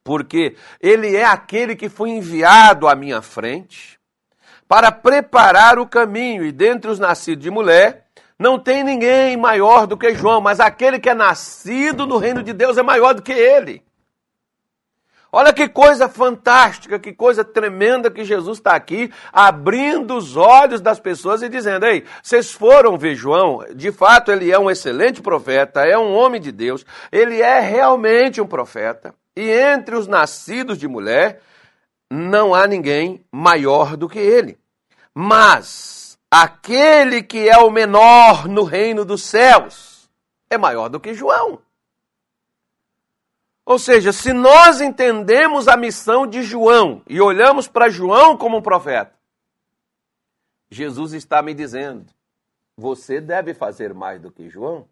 Porque 0.03 0.57
ele 0.81 1.15
é 1.15 1.25
aquele 1.25 1.77
que 1.77 1.89
foi 1.89 2.11
enviado 2.11 2.89
à 2.89 2.97
minha 2.97 3.23
frente, 3.23 3.99
para 4.69 4.91
preparar 4.91 5.79
o 5.79 5.87
caminho. 5.87 6.45
E 6.45 6.53
dentre 6.53 6.91
os 6.91 6.99
nascidos 6.99 7.43
de 7.43 7.51
mulher, 7.51 8.07
não 8.39 8.59
tem 8.59 8.83
ninguém 8.83 9.37
maior 9.37 9.87
do 9.87 9.97
que 9.97 10.15
João, 10.15 10.41
mas 10.41 10.61
aquele 10.61 10.99
que 10.99 11.09
é 11.09 11.15
nascido 11.15 12.07
no 12.07 12.19
reino 12.19 12.43
de 12.43 12.53
Deus 12.53 12.77
é 12.77 12.83
maior 12.83 13.15
do 13.15 13.23
que 13.23 13.33
ele. 13.33 13.83
Olha 15.37 15.53
que 15.53 15.69
coisa 15.69 16.09
fantástica, 16.09 16.97
que 16.97 17.13
coisa 17.13 17.45
tremenda 17.45 18.09
que 18.09 18.25
Jesus 18.25 18.59
está 18.59 18.77
aqui 18.77 19.11
abrindo 19.33 20.17
os 20.17 20.37
olhos 20.37 20.81
das 20.81 21.01
pessoas 21.01 21.43
e 21.43 21.49
dizendo: 21.49 21.87
Ei, 21.87 22.05
vocês 22.23 22.53
foram 22.53 22.97
ver 22.97 23.17
João, 23.17 23.65
de 23.75 23.91
fato 23.91 24.31
ele 24.31 24.53
é 24.53 24.59
um 24.59 24.71
excelente 24.71 25.21
profeta, 25.21 25.85
é 25.85 25.99
um 25.99 26.15
homem 26.15 26.41
de 26.41 26.53
Deus, 26.53 26.87
ele 27.11 27.43
é 27.43 27.59
realmente 27.59 28.41
um 28.41 28.47
profeta. 28.47 29.13
E 29.37 29.51
entre 29.51 29.97
os 29.97 30.07
nascidos 30.07 30.79
de 30.79 30.87
mulher, 30.87 31.41
não 32.15 32.55
há 32.55 32.67
ninguém 32.67 33.25
maior 33.31 33.97
do 33.97 34.09
que 34.09 34.19
ele. 34.19 34.59
Mas 35.13 36.19
aquele 36.31 37.23
que 37.23 37.49
é 37.49 37.59
o 37.59 37.71
menor 37.71 38.49
no 38.49 38.63
reino 38.63 39.05
dos 39.05 39.23
céus 39.23 40.09
é 40.49 40.57
maior 40.57 40.89
do 40.89 41.01
que 41.01 41.13
João. 41.13 41.61
Ou 43.67 43.79
seja, 43.79 44.13
se 44.13 44.33
nós 44.33 44.81
entendemos 44.81 45.69
a 45.69 45.77
missão 45.77 46.27
de 46.27 46.43
João 46.43 47.03
e 47.09 47.21
olhamos 47.21 47.67
para 47.67 47.89
João 47.89 48.37
como 48.37 48.59
um 48.59 48.63
profeta, 48.63 49.15
Jesus 50.71 51.15
está 51.15 51.41
me 51.43 51.55
dizendo: 51.55 52.13
você 52.77 53.21
deve 53.21 53.55
fazer 53.55 53.95
mais 53.95 54.21
do 54.21 54.31
que 54.31 54.51
João. 54.51 54.87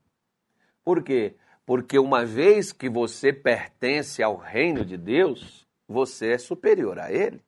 Por 0.85 1.02
quê? 1.02 1.37
Porque 1.67 1.99
uma 1.99 2.25
vez 2.25 2.73
que 2.73 2.88
você 2.88 3.33
pertence 3.33 4.23
ao 4.23 4.37
reino 4.37 4.85
de 4.85 4.97
Deus, 4.97 5.62
você 5.92 6.32
é 6.32 6.38
superior 6.38 6.99
a 6.99 7.12
ele. 7.12 7.44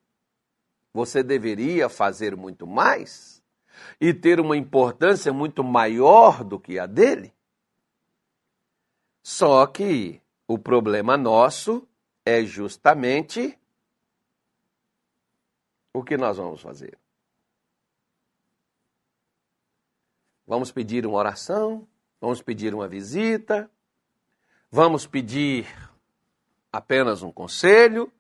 Você 0.93 1.23
deveria 1.23 1.89
fazer 1.89 2.37
muito 2.37 2.67
mais 2.67 3.43
e 4.01 4.15
ter 4.15 4.39
uma 4.39 4.57
importância 4.57 5.33
muito 5.33 5.65
maior 5.65 6.45
do 6.45 6.61
que 6.61 6.79
a 6.79 6.87
dele. 6.87 7.35
Só 9.23 9.67
que 9.67 10.21
o 10.47 10.59
problema 10.59 11.17
nosso 11.17 11.89
é 12.25 12.45
justamente 12.45 13.59
o 15.93 16.05
que 16.05 16.17
nós 16.17 16.37
vamos 16.37 16.61
fazer. 16.61 16.99
Vamos 20.47 20.71
pedir 20.71 21.07
uma 21.07 21.17
oração, 21.17 21.89
vamos 22.21 22.43
pedir 22.43 22.75
uma 22.75 22.87
visita, 22.87 23.71
vamos 24.71 25.07
pedir 25.07 25.67
apenas 26.71 27.23
um 27.23 27.33
conselho, 27.33 28.13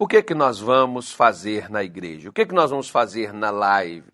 o 0.00 0.08
que 0.08 0.22
que 0.22 0.34
nós 0.34 0.58
vamos 0.58 1.12
fazer 1.12 1.68
na 1.68 1.84
igreja? 1.84 2.30
O 2.30 2.32
que 2.32 2.46
que 2.46 2.54
nós 2.54 2.70
vamos 2.70 2.88
fazer 2.88 3.34
na 3.34 3.50
live? 3.50 4.10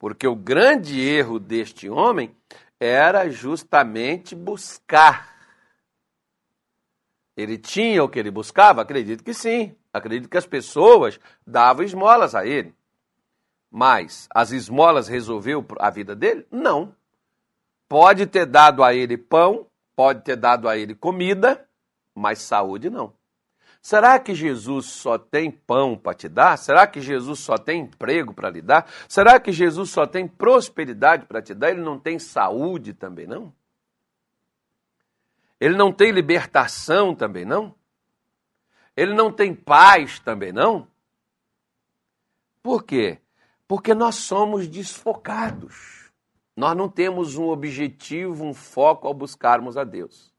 Porque 0.00 0.26
o 0.26 0.34
grande 0.34 1.00
erro 1.00 1.38
deste 1.38 1.88
homem 1.88 2.36
era 2.80 3.30
justamente 3.30 4.34
buscar. 4.34 5.32
Ele 7.36 7.56
tinha 7.56 8.02
o 8.02 8.08
que 8.08 8.18
ele 8.18 8.32
buscava? 8.32 8.82
Acredito 8.82 9.22
que 9.22 9.32
sim. 9.32 9.76
Acredito 9.92 10.28
que 10.28 10.36
as 10.36 10.46
pessoas 10.46 11.20
davam 11.46 11.84
esmolas 11.84 12.34
a 12.34 12.44
ele. 12.44 12.74
Mas 13.70 14.28
as 14.34 14.50
esmolas 14.50 15.06
resolveu 15.06 15.64
a 15.78 15.88
vida 15.88 16.16
dele? 16.16 16.44
Não. 16.50 16.92
Pode 17.88 18.26
ter 18.26 18.44
dado 18.44 18.82
a 18.82 18.92
ele 18.92 19.16
pão, 19.16 19.68
pode 19.94 20.24
ter 20.24 20.34
dado 20.34 20.68
a 20.68 20.76
ele 20.76 20.96
comida, 20.96 21.64
mas 22.12 22.40
saúde 22.40 22.90
não. 22.90 23.16
Será 23.80 24.18
que 24.18 24.34
Jesus 24.34 24.86
só 24.86 25.16
tem 25.16 25.50
pão 25.50 25.96
para 25.96 26.14
te 26.14 26.28
dar? 26.28 26.56
Será 26.58 26.86
que 26.86 27.00
Jesus 27.00 27.38
só 27.38 27.56
tem 27.56 27.82
emprego 27.82 28.34
para 28.34 28.50
lhe 28.50 28.60
dar? 28.60 28.90
Será 29.08 29.38
que 29.38 29.52
Jesus 29.52 29.90
só 29.90 30.06
tem 30.06 30.26
prosperidade 30.26 31.26
para 31.26 31.40
te 31.40 31.54
dar? 31.54 31.70
Ele 31.70 31.80
não 31.80 31.98
tem 31.98 32.18
saúde 32.18 32.92
também, 32.92 33.26
não? 33.26 33.52
Ele 35.60 35.76
não 35.76 35.92
tem 35.92 36.10
libertação 36.10 37.14
também, 37.14 37.44
não? 37.44 37.74
Ele 38.96 39.14
não 39.14 39.32
tem 39.32 39.54
paz 39.54 40.18
também, 40.18 40.52
não? 40.52 40.88
Por 42.62 42.82
quê? 42.82 43.18
Porque 43.66 43.94
nós 43.94 44.16
somos 44.16 44.66
desfocados. 44.68 46.10
Nós 46.56 46.76
não 46.76 46.88
temos 46.88 47.36
um 47.36 47.48
objetivo, 47.48 48.44
um 48.44 48.52
foco 48.52 49.06
ao 49.06 49.14
buscarmos 49.14 49.76
a 49.76 49.84
Deus. 49.84 50.34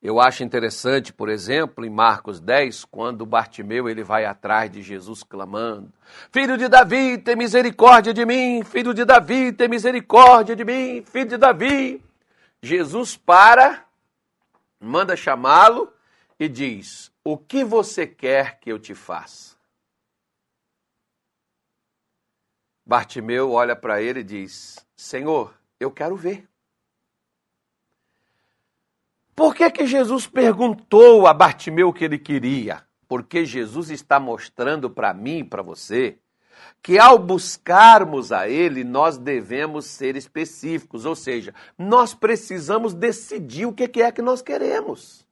Eu 0.00 0.20
acho 0.20 0.44
interessante, 0.44 1.12
por 1.12 1.28
exemplo, 1.28 1.84
em 1.84 1.90
Marcos 1.90 2.38
10, 2.38 2.84
quando 2.84 3.26
Bartimeu 3.26 3.88
ele 3.88 4.04
vai 4.04 4.24
atrás 4.24 4.70
de 4.70 4.80
Jesus 4.80 5.24
clamando: 5.24 5.92
Filho 6.30 6.56
de 6.56 6.68
Davi, 6.68 7.18
tem 7.18 7.34
misericórdia 7.34 8.14
de 8.14 8.24
mim, 8.24 8.62
filho 8.62 8.94
de 8.94 9.04
Davi, 9.04 9.52
tem 9.52 9.68
misericórdia 9.68 10.54
de 10.54 10.64
mim, 10.64 11.02
filho 11.02 11.30
de 11.30 11.36
Davi. 11.36 12.02
Jesus 12.62 13.16
para, 13.16 13.84
manda 14.80 15.16
chamá-lo 15.16 15.92
e 16.38 16.48
diz: 16.48 17.10
O 17.24 17.36
que 17.36 17.64
você 17.64 18.06
quer 18.06 18.60
que 18.60 18.70
eu 18.70 18.78
te 18.78 18.94
faça? 18.94 19.56
Bartimeu 22.86 23.50
olha 23.50 23.74
para 23.74 24.00
ele 24.00 24.20
e 24.20 24.24
diz: 24.24 24.78
Senhor, 24.96 25.52
eu 25.80 25.90
quero 25.90 26.16
ver. 26.16 26.47
Por 29.38 29.54
que, 29.54 29.70
que 29.70 29.86
Jesus 29.86 30.26
perguntou 30.26 31.24
a 31.28 31.32
Bartimeu 31.32 31.90
o 31.90 31.92
que 31.92 32.04
ele 32.04 32.18
queria? 32.18 32.82
Porque 33.06 33.44
Jesus 33.44 33.88
está 33.88 34.18
mostrando 34.18 34.90
para 34.90 35.14
mim 35.14 35.38
e 35.38 35.44
para 35.44 35.62
você 35.62 36.18
que 36.82 36.98
ao 36.98 37.20
buscarmos 37.20 38.32
a 38.32 38.48
Ele, 38.48 38.82
nós 38.82 39.16
devemos 39.16 39.84
ser 39.84 40.16
específicos, 40.16 41.04
ou 41.04 41.14
seja, 41.14 41.54
nós 41.78 42.14
precisamos 42.14 42.94
decidir 42.94 43.64
o 43.64 43.72
que 43.72 44.02
é 44.02 44.10
que 44.10 44.20
nós 44.20 44.42
queremos. 44.42 45.24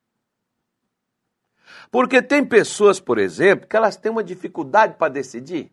Porque 1.90 2.22
tem 2.22 2.44
pessoas, 2.44 3.00
por 3.00 3.18
exemplo, 3.18 3.66
que 3.66 3.76
elas 3.76 3.96
têm 3.96 4.12
uma 4.12 4.22
dificuldade 4.22 4.94
para 4.94 5.12
decidir. 5.12 5.72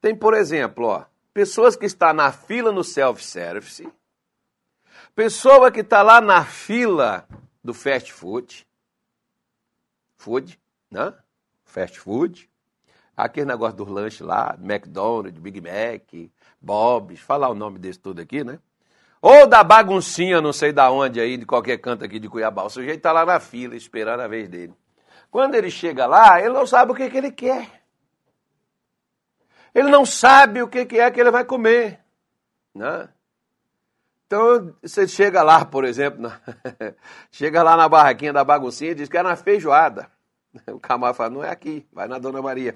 Tem, 0.00 0.14
por 0.14 0.32
exemplo, 0.32 0.86
ó, 0.86 1.06
pessoas 1.32 1.74
que 1.74 1.86
estão 1.86 2.12
na 2.12 2.30
fila 2.30 2.70
no 2.70 2.84
self-service, 2.84 3.92
pessoa 5.14 5.70
que 5.70 5.80
está 5.80 6.02
lá 6.02 6.20
na 6.20 6.44
fila 6.44 7.26
do 7.62 7.72
fast 7.72 8.12
food, 8.12 8.66
food, 10.16 10.58
né? 10.90 11.14
Fast 11.64 11.98
food, 11.98 12.50
aquele 13.16 13.46
negócio 13.46 13.76
dos 13.76 13.88
lanches 13.88 14.20
lá, 14.20 14.56
McDonald's, 14.60 15.40
Big 15.40 15.60
Mac, 15.60 16.30
Bob's, 16.60 17.20
falar 17.20 17.48
o 17.48 17.54
nome 17.54 17.78
desse 17.78 17.98
tudo 17.98 18.20
aqui, 18.20 18.44
né? 18.44 18.58
Ou 19.20 19.46
da 19.46 19.64
baguncinha, 19.64 20.40
não 20.42 20.52
sei 20.52 20.72
da 20.72 20.90
onde 20.90 21.18
aí, 21.18 21.38
de 21.38 21.46
qualquer 21.46 21.78
canto 21.78 22.04
aqui 22.04 22.18
de 22.18 22.28
Cuiabá. 22.28 22.62
O 22.64 22.68
sujeito 22.68 22.98
está 22.98 23.10
lá 23.10 23.24
na 23.24 23.40
fila, 23.40 23.74
esperando 23.74 24.20
a 24.20 24.28
vez 24.28 24.50
dele. 24.50 24.74
Quando 25.30 25.54
ele 25.54 25.70
chega 25.70 26.04
lá, 26.06 26.38
ele 26.40 26.50
não 26.50 26.66
sabe 26.66 26.92
o 26.92 26.94
que, 26.94 27.08
que 27.08 27.16
ele 27.16 27.32
quer. 27.32 27.82
Ele 29.74 29.90
não 29.90 30.04
sabe 30.04 30.62
o 30.62 30.68
que, 30.68 30.84
que 30.84 31.00
é 31.00 31.10
que 31.10 31.18
ele 31.18 31.30
vai 31.30 31.44
comer. 31.44 32.00
Né? 32.74 33.08
Então, 34.26 34.74
você 34.82 35.06
chega 35.06 35.42
lá, 35.42 35.64
por 35.64 35.84
exemplo, 35.84 36.22
na... 36.22 36.40
chega 37.30 37.62
lá 37.62 37.76
na 37.76 37.88
barraquinha 37.88 38.32
da 38.32 38.44
baguncinha 38.44 38.92
e 38.92 38.94
diz 38.94 39.08
que 39.08 39.16
é 39.16 39.22
na 39.22 39.36
feijoada. 39.36 40.10
O 40.68 40.78
camarada 40.78 41.16
fala, 41.16 41.30
não 41.30 41.44
é 41.44 41.50
aqui, 41.50 41.86
vai 41.92 42.06
na 42.06 42.18
Dona 42.18 42.40
Maria. 42.40 42.74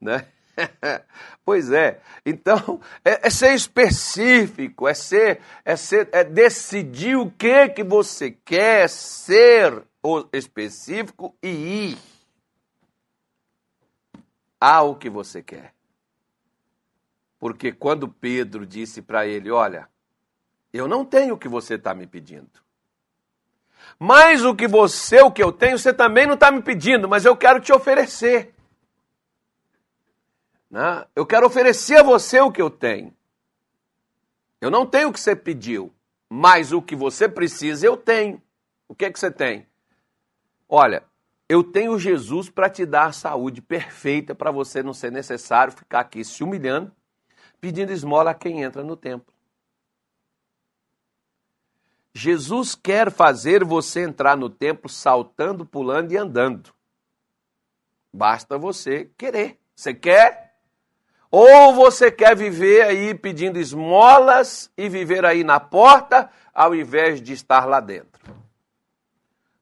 Né? 0.00 0.26
pois 1.44 1.70
é. 1.70 2.00
Então, 2.24 2.80
é, 3.04 3.26
é, 3.26 3.30
ser 3.30 3.54
específico, 3.54 4.88
é 4.88 4.94
ser, 4.94 5.40
é 5.64 5.76
ser, 5.76 6.08
é 6.12 6.24
decidir 6.24 7.16
o 7.16 7.30
que 7.30 7.68
que 7.68 7.84
você 7.84 8.30
quer 8.30 8.88
ser 8.88 9.84
específico 10.32 11.36
e 11.42 11.48
ir 11.90 11.98
ao 14.58 14.96
que 14.96 15.08
você 15.08 15.42
quer. 15.42 15.74
Porque 17.38 17.72
quando 17.72 18.08
Pedro 18.08 18.66
disse 18.66 19.00
para 19.00 19.26
ele, 19.26 19.50
olha, 19.50 19.88
eu 20.72 20.86
não 20.86 21.04
tenho 21.04 21.34
o 21.34 21.38
que 21.38 21.48
você 21.48 21.74
está 21.74 21.94
me 21.94 22.06
pedindo. 22.06 22.50
Mas 23.98 24.44
o 24.44 24.54
que 24.54 24.68
você, 24.68 25.20
o 25.20 25.30
que 25.30 25.42
eu 25.42 25.52
tenho, 25.52 25.78
você 25.78 25.92
também 25.92 26.26
não 26.26 26.34
está 26.34 26.50
me 26.50 26.62
pedindo, 26.62 27.08
mas 27.08 27.24
eu 27.24 27.36
quero 27.36 27.60
te 27.60 27.72
oferecer. 27.72 28.54
Né? 30.70 31.04
Eu 31.14 31.26
quero 31.26 31.46
oferecer 31.46 31.98
a 31.98 32.02
você 32.02 32.40
o 32.40 32.52
que 32.52 32.62
eu 32.62 32.70
tenho. 32.70 33.14
Eu 34.60 34.70
não 34.70 34.86
tenho 34.86 35.08
o 35.08 35.12
que 35.12 35.20
você 35.20 35.34
pediu, 35.34 35.92
mas 36.28 36.72
o 36.72 36.80
que 36.80 36.94
você 36.94 37.28
precisa 37.28 37.86
eu 37.86 37.96
tenho. 37.96 38.40
O 38.86 38.94
que 38.94 39.04
é 39.04 39.10
que 39.10 39.18
você 39.18 39.30
tem? 39.30 39.66
Olha, 40.68 41.02
eu 41.48 41.64
tenho 41.64 41.98
Jesus 41.98 42.48
para 42.48 42.70
te 42.70 42.86
dar 42.86 43.06
a 43.06 43.12
saúde 43.12 43.60
perfeita 43.60 44.34
para 44.34 44.52
você 44.52 44.82
não 44.82 44.94
ser 44.94 45.10
necessário 45.10 45.72
ficar 45.72 46.00
aqui 46.00 46.24
se 46.24 46.44
humilhando, 46.44 46.92
pedindo 47.60 47.92
esmola 47.92 48.30
a 48.30 48.34
quem 48.34 48.62
entra 48.62 48.84
no 48.84 48.96
templo. 48.96 49.34
Jesus 52.12 52.74
quer 52.74 53.10
fazer 53.10 53.64
você 53.64 54.02
entrar 54.02 54.36
no 54.36 54.50
templo 54.50 54.88
saltando, 54.88 55.64
pulando 55.64 56.12
e 56.12 56.16
andando. 56.16 56.72
Basta 58.12 58.58
você 58.58 59.10
querer. 59.16 59.58
Você 59.74 59.94
quer? 59.94 60.56
Ou 61.30 61.72
você 61.74 62.10
quer 62.10 62.34
viver 62.34 62.82
aí 62.82 63.14
pedindo 63.14 63.58
esmolas 63.58 64.70
e 64.76 64.88
viver 64.88 65.24
aí 65.24 65.44
na 65.44 65.60
porta, 65.60 66.28
ao 66.52 66.74
invés 66.74 67.22
de 67.22 67.32
estar 67.32 67.64
lá 67.66 67.78
dentro? 67.78 68.34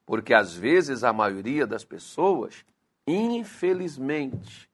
Porque 0.07 0.33
às 0.33 0.55
vezes 0.55 1.05
a 1.05 1.13
maioria 1.13 1.67
das 1.67 1.85
pessoas, 1.85 2.65
infelizmente, 3.07 4.71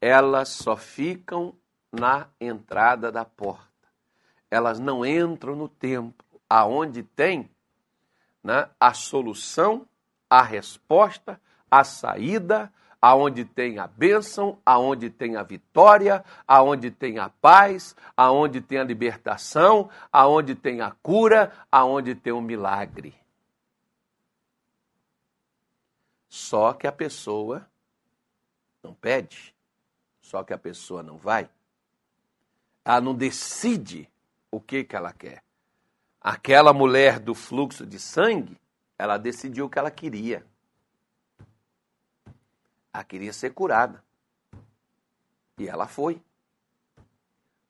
elas 0.00 0.48
só 0.48 0.74
ficam 0.74 1.54
na 1.92 2.28
entrada 2.40 3.12
da 3.12 3.26
porta. 3.26 3.68
Elas 4.50 4.80
não 4.80 5.04
entram 5.04 5.54
no 5.54 5.68
templo, 5.68 6.26
aonde 6.48 7.02
tem 7.02 7.50
né, 8.42 8.68
a 8.80 8.94
solução, 8.94 9.86
a 10.28 10.42
resposta, 10.42 11.40
a 11.70 11.84
saída, 11.84 12.72
aonde 13.00 13.44
tem 13.44 13.78
a 13.78 13.86
bênção, 13.86 14.58
aonde 14.64 15.10
tem 15.10 15.36
a 15.36 15.42
vitória, 15.42 16.24
aonde 16.46 16.90
tem 16.90 17.18
a 17.18 17.28
paz, 17.28 17.94
aonde 18.16 18.60
tem 18.60 18.78
a 18.78 18.84
libertação, 18.84 19.88
aonde 20.12 20.54
tem 20.54 20.80
a 20.80 20.90
cura, 20.90 21.52
aonde 21.70 22.14
tem 22.14 22.32
o 22.32 22.40
milagre. 22.40 23.14
Só 26.28 26.72
que 26.72 26.86
a 26.86 26.92
pessoa 26.92 27.66
não 28.82 28.94
pede, 28.94 29.54
só 30.20 30.42
que 30.42 30.52
a 30.52 30.58
pessoa 30.58 31.02
não 31.02 31.16
vai. 31.16 31.48
Ela 32.84 33.00
não 33.00 33.14
decide 33.14 34.10
o 34.50 34.60
que, 34.60 34.84
que 34.84 34.96
ela 34.96 35.12
quer. 35.12 35.42
Aquela 36.20 36.72
mulher 36.72 37.20
do 37.20 37.34
fluxo 37.34 37.86
de 37.86 37.98
sangue, 37.98 38.58
ela 38.98 39.16
decidiu 39.16 39.66
o 39.66 39.70
que 39.70 39.78
ela 39.78 39.90
queria. 39.90 40.44
Ela 42.92 43.04
queria 43.04 43.32
ser 43.32 43.50
curada. 43.50 44.02
E 45.58 45.68
ela 45.68 45.86
foi. 45.86 46.20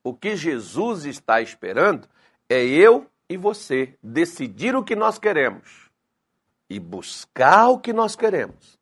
O 0.03 0.15
que 0.15 0.37
Jesus 0.37 1.05
está 1.05 1.41
esperando 1.41 2.09
é 2.49 2.65
eu 2.65 3.07
e 3.29 3.37
você 3.37 3.95
decidir 4.03 4.75
o 4.75 4.83
que 4.83 4.97
nós 4.97 5.19
queremos 5.19 5.91
e 6.71 6.81
buscar 6.81 7.69
o 7.69 7.79
que 7.79 7.93
nós 7.93 8.17
queremos. 8.17 8.79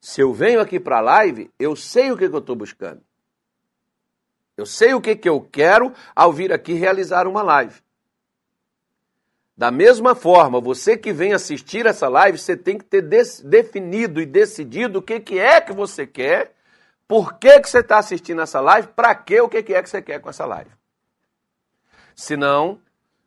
Se 0.00 0.20
eu 0.20 0.32
venho 0.32 0.60
aqui 0.60 0.78
para 0.78 0.98
a 0.98 1.02
live, 1.02 1.50
eu 1.58 1.74
sei 1.74 2.10
o 2.12 2.16
que, 2.16 2.28
que 2.28 2.34
eu 2.34 2.40
estou 2.40 2.56
buscando. 2.56 3.02
Eu 4.56 4.66
sei 4.66 4.94
o 4.94 5.00
que, 5.00 5.14
que 5.14 5.28
eu 5.28 5.40
quero 5.40 5.92
ao 6.14 6.32
vir 6.32 6.52
aqui 6.52 6.72
realizar 6.72 7.26
uma 7.26 7.42
live. 7.42 7.80
Da 9.58 9.72
mesma 9.72 10.14
forma, 10.14 10.60
você 10.60 10.96
que 10.96 11.12
vem 11.12 11.32
assistir 11.32 11.84
essa 11.84 12.08
live, 12.08 12.38
você 12.38 12.56
tem 12.56 12.78
que 12.78 12.84
ter 12.84 13.02
definido 13.02 14.20
e 14.20 14.24
decidido 14.24 15.00
o 15.00 15.02
que, 15.02 15.18
que 15.18 15.36
é 15.36 15.60
que 15.60 15.72
você 15.72 16.06
quer, 16.06 16.54
por 17.08 17.40
que, 17.40 17.58
que 17.58 17.68
você 17.68 17.80
está 17.80 17.98
assistindo 17.98 18.40
essa 18.40 18.60
live, 18.60 18.86
para 18.94 19.12
que 19.16 19.40
o 19.40 19.48
que, 19.48 19.60
que 19.64 19.74
é 19.74 19.82
que 19.82 19.90
você 19.90 20.00
quer 20.00 20.20
com 20.20 20.30
essa 20.30 20.46
live. 20.46 20.70
Senão, 22.14 22.78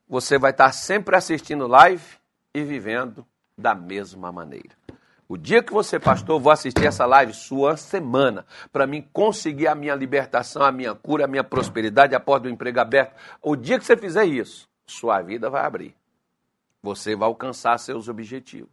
você 0.08 0.38
vai 0.38 0.52
estar 0.52 0.72
sempre 0.72 1.18
assistindo 1.18 1.68
live 1.68 2.06
e 2.54 2.64
vivendo 2.64 3.28
da 3.58 3.76
mesma 3.76 4.32
maneira. 4.32 4.70
O 5.28 5.38
dia 5.38 5.62
que 5.62 5.74
você, 5.74 6.00
pastor, 6.00 6.40
vou 6.40 6.54
assistir 6.54 6.86
essa 6.86 7.06
live 7.06 7.34
sua 7.34 7.76
semana, 7.76 8.46
para 8.72 8.88
mim 8.88 9.06
conseguir 9.12 9.68
a 9.68 9.76
minha 9.76 9.96
libertação, 9.96 10.64
a 10.64 10.72
minha 10.72 10.96
cura, 10.96 11.26
a 11.26 11.28
minha 11.28 11.44
prosperidade, 11.44 12.16
a 12.16 12.22
porta 12.22 12.44
do 12.44 12.50
emprego 12.50 12.80
aberto. 12.80 13.18
O 13.42 13.58
dia 13.58 13.78
que 13.78 13.84
você 13.84 13.98
fizer 13.98 14.24
isso, 14.24 14.70
sua 14.86 15.22
vida 15.22 15.50
vai 15.50 15.66
abrir. 15.66 16.01
Você 16.82 17.16
vai 17.16 17.28
alcançar 17.28 17.78
seus 17.78 18.08
objetivos. 18.08 18.70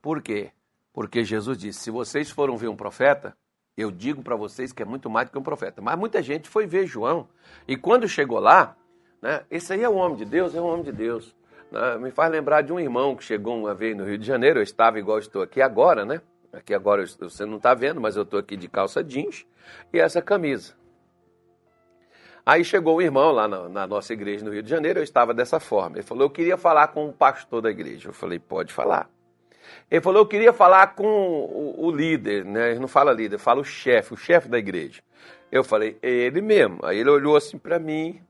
Por 0.00 0.22
quê? 0.22 0.52
Porque 0.92 1.24
Jesus 1.24 1.58
disse: 1.58 1.80
se 1.80 1.90
vocês 1.90 2.30
foram 2.30 2.56
ver 2.56 2.68
um 2.68 2.76
profeta, 2.76 3.36
eu 3.76 3.90
digo 3.90 4.22
para 4.22 4.36
vocês 4.36 4.72
que 4.72 4.82
é 4.82 4.86
muito 4.86 5.08
mais 5.08 5.28
do 5.28 5.32
que 5.32 5.38
um 5.38 5.42
profeta. 5.42 5.80
Mas 5.80 5.98
muita 5.98 6.22
gente 6.22 6.48
foi 6.48 6.66
ver 6.66 6.86
João. 6.86 7.28
E 7.66 7.76
quando 7.76 8.08
chegou 8.08 8.38
lá, 8.38 8.76
né, 9.20 9.44
esse 9.50 9.72
aí 9.72 9.82
é 9.82 9.88
o 9.88 9.94
homem 9.94 10.16
de 10.16 10.24
Deus, 10.24 10.54
é 10.54 10.60
o 10.60 10.64
homem 10.64 10.84
de 10.84 10.92
Deus. 10.92 11.34
Né, 11.70 11.98
me 11.98 12.10
faz 12.10 12.30
lembrar 12.30 12.62
de 12.62 12.72
um 12.72 12.80
irmão 12.80 13.14
que 13.14 13.24
chegou 13.24 13.56
uma 13.56 13.74
vez 13.74 13.96
no 13.96 14.04
Rio 14.04 14.18
de 14.18 14.26
Janeiro, 14.26 14.58
eu 14.58 14.62
estava 14.62 14.98
igual 14.98 15.18
estou 15.18 15.42
aqui 15.42 15.62
agora, 15.62 16.04
né? 16.04 16.20
Aqui 16.52 16.74
agora 16.74 17.06
você 17.06 17.46
não 17.46 17.58
está 17.58 17.74
vendo, 17.74 18.00
mas 18.00 18.16
eu 18.16 18.24
estou 18.24 18.40
aqui 18.40 18.56
de 18.56 18.68
calça 18.68 19.04
jeans 19.04 19.46
e 19.92 20.00
essa 20.00 20.20
camisa. 20.20 20.74
Aí 22.44 22.64
chegou 22.64 22.96
o 22.96 23.02
irmão 23.02 23.32
lá 23.32 23.46
na, 23.46 23.68
na, 23.68 23.86
nossa 23.86 24.12
igreja 24.12 24.44
no 24.44 24.52
Rio 24.52 24.62
de 24.62 24.70
Janeiro, 24.70 24.98
eu 24.98 25.04
estava 25.04 25.34
dessa 25.34 25.60
forma. 25.60 25.96
Ele 25.96 26.06
falou, 26.06 26.24
eu 26.24 26.30
queria 26.30 26.56
falar 26.56 26.88
com 26.88 27.08
o 27.08 27.12
pastor 27.12 27.60
da 27.62 27.70
igreja. 27.70 28.08
Eu 28.08 28.12
falei, 28.12 28.38
pode 28.38 28.72
falar. 28.72 29.08
Ele 29.90 30.00
falou, 30.00 30.22
eu 30.22 30.26
queria 30.26 30.52
falar 30.52 30.94
com 30.94 31.06
o, 31.06 31.86
o 31.86 31.90
líder, 31.90 32.44
né? 32.44 32.70
Ele 32.70 32.80
não 32.80 32.88
fala 32.88 33.12
líder, 33.12 33.38
fala 33.38 33.60
o 33.60 33.64
chefe, 33.64 34.14
o 34.14 34.16
chefe 34.16 34.48
da 34.48 34.58
igreja. 34.58 35.02
Eu 35.50 35.64
falei, 35.64 35.98
é 36.02 36.08
ele 36.08 36.40
mesmo. 36.40 36.78
Aí 36.82 36.98
ele 36.98 37.10
olhou 37.10 37.36
assim 37.36 37.58
para 37.58 37.78
mim, 37.78 38.20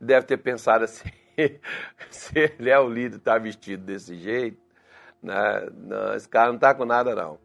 deve 0.00 0.26
ter 0.26 0.36
pensado 0.36 0.84
assim, 0.84 1.08
se 2.10 2.38
ele 2.58 2.70
é 2.70 2.78
o 2.78 2.88
líder, 2.88 3.18
tá 3.18 3.38
vestido 3.38 3.84
desse 3.84 4.16
jeito, 4.16 4.58
né? 5.22 5.68
não, 5.74 6.14
esse 6.14 6.28
cara 6.28 6.52
não 6.52 6.58
tá 6.58 6.74
com 6.74 6.84
nada 6.84 7.14
não. 7.14 7.38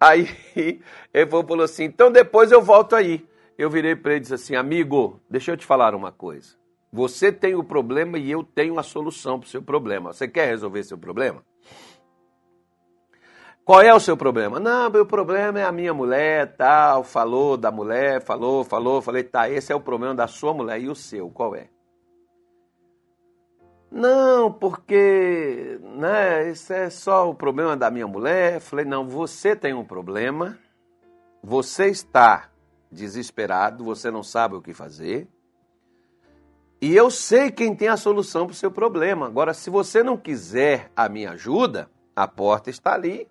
Aí 0.00 0.28
ele 1.12 1.30
falou 1.30 1.62
assim, 1.62 1.84
então 1.84 2.10
depois 2.10 2.50
eu 2.50 2.62
volto 2.62 2.96
aí. 2.96 3.26
Eu 3.58 3.70
virei 3.70 3.96
para 3.96 4.12
ele 4.12 4.18
e 4.18 4.20
disse 4.20 4.34
assim, 4.34 4.54
amigo, 4.54 5.20
deixa 5.30 5.52
eu 5.52 5.56
te 5.56 5.64
falar 5.64 5.94
uma 5.94 6.12
coisa. 6.12 6.56
Você 6.92 7.32
tem 7.32 7.54
o 7.54 7.64
problema 7.64 8.18
e 8.18 8.30
eu 8.30 8.42
tenho 8.42 8.78
a 8.78 8.82
solução 8.82 9.38
para 9.38 9.46
o 9.46 9.50
seu 9.50 9.62
problema. 9.62 10.12
Você 10.12 10.28
quer 10.28 10.46
resolver 10.46 10.82
seu 10.82 10.98
problema? 10.98 11.42
Qual 13.64 13.80
é 13.82 13.92
o 13.92 13.98
seu 13.98 14.16
problema? 14.16 14.60
Não, 14.60 14.88
meu 14.90 15.04
problema 15.04 15.58
é 15.58 15.64
a 15.64 15.72
minha 15.72 15.92
mulher, 15.92 16.56
tal, 16.56 17.02
falou 17.02 17.56
da 17.56 17.70
mulher, 17.72 18.22
falou, 18.22 18.62
falou, 18.62 19.02
falei, 19.02 19.24
tá, 19.24 19.50
esse 19.50 19.72
é 19.72 19.74
o 19.74 19.80
problema 19.80 20.14
da 20.14 20.28
sua 20.28 20.54
mulher 20.54 20.80
e 20.80 20.88
o 20.88 20.94
seu, 20.94 21.28
qual 21.30 21.56
é? 21.56 21.68
Não, 23.90 24.52
porque, 24.52 25.80
né, 25.82 26.50
isso 26.50 26.72
é 26.72 26.90
só 26.90 27.28
o 27.28 27.34
problema 27.34 27.76
da 27.76 27.90
minha 27.90 28.06
mulher. 28.06 28.60
Falei, 28.60 28.84
não, 28.84 29.08
você 29.08 29.56
tem 29.56 29.74
um 29.74 29.84
problema, 29.84 30.58
você 31.42 31.86
está 31.86 32.50
desesperado, 32.96 33.84
você 33.84 34.10
não 34.10 34.22
sabe 34.22 34.56
o 34.56 34.62
que 34.62 34.72
fazer. 34.72 35.28
E 36.80 36.94
eu 36.94 37.10
sei 37.10 37.50
quem 37.50 37.74
tem 37.74 37.88
a 37.88 37.96
solução 37.96 38.46
para 38.46 38.52
o 38.52 38.56
seu 38.56 38.70
problema. 38.70 39.26
Agora, 39.26 39.54
se 39.54 39.70
você 39.70 40.02
não 40.02 40.16
quiser 40.16 40.90
a 40.96 41.08
minha 41.08 41.30
ajuda, 41.30 41.88
a 42.14 42.26
porta 42.26 42.70
está 42.70 42.94
ali. 42.94 43.28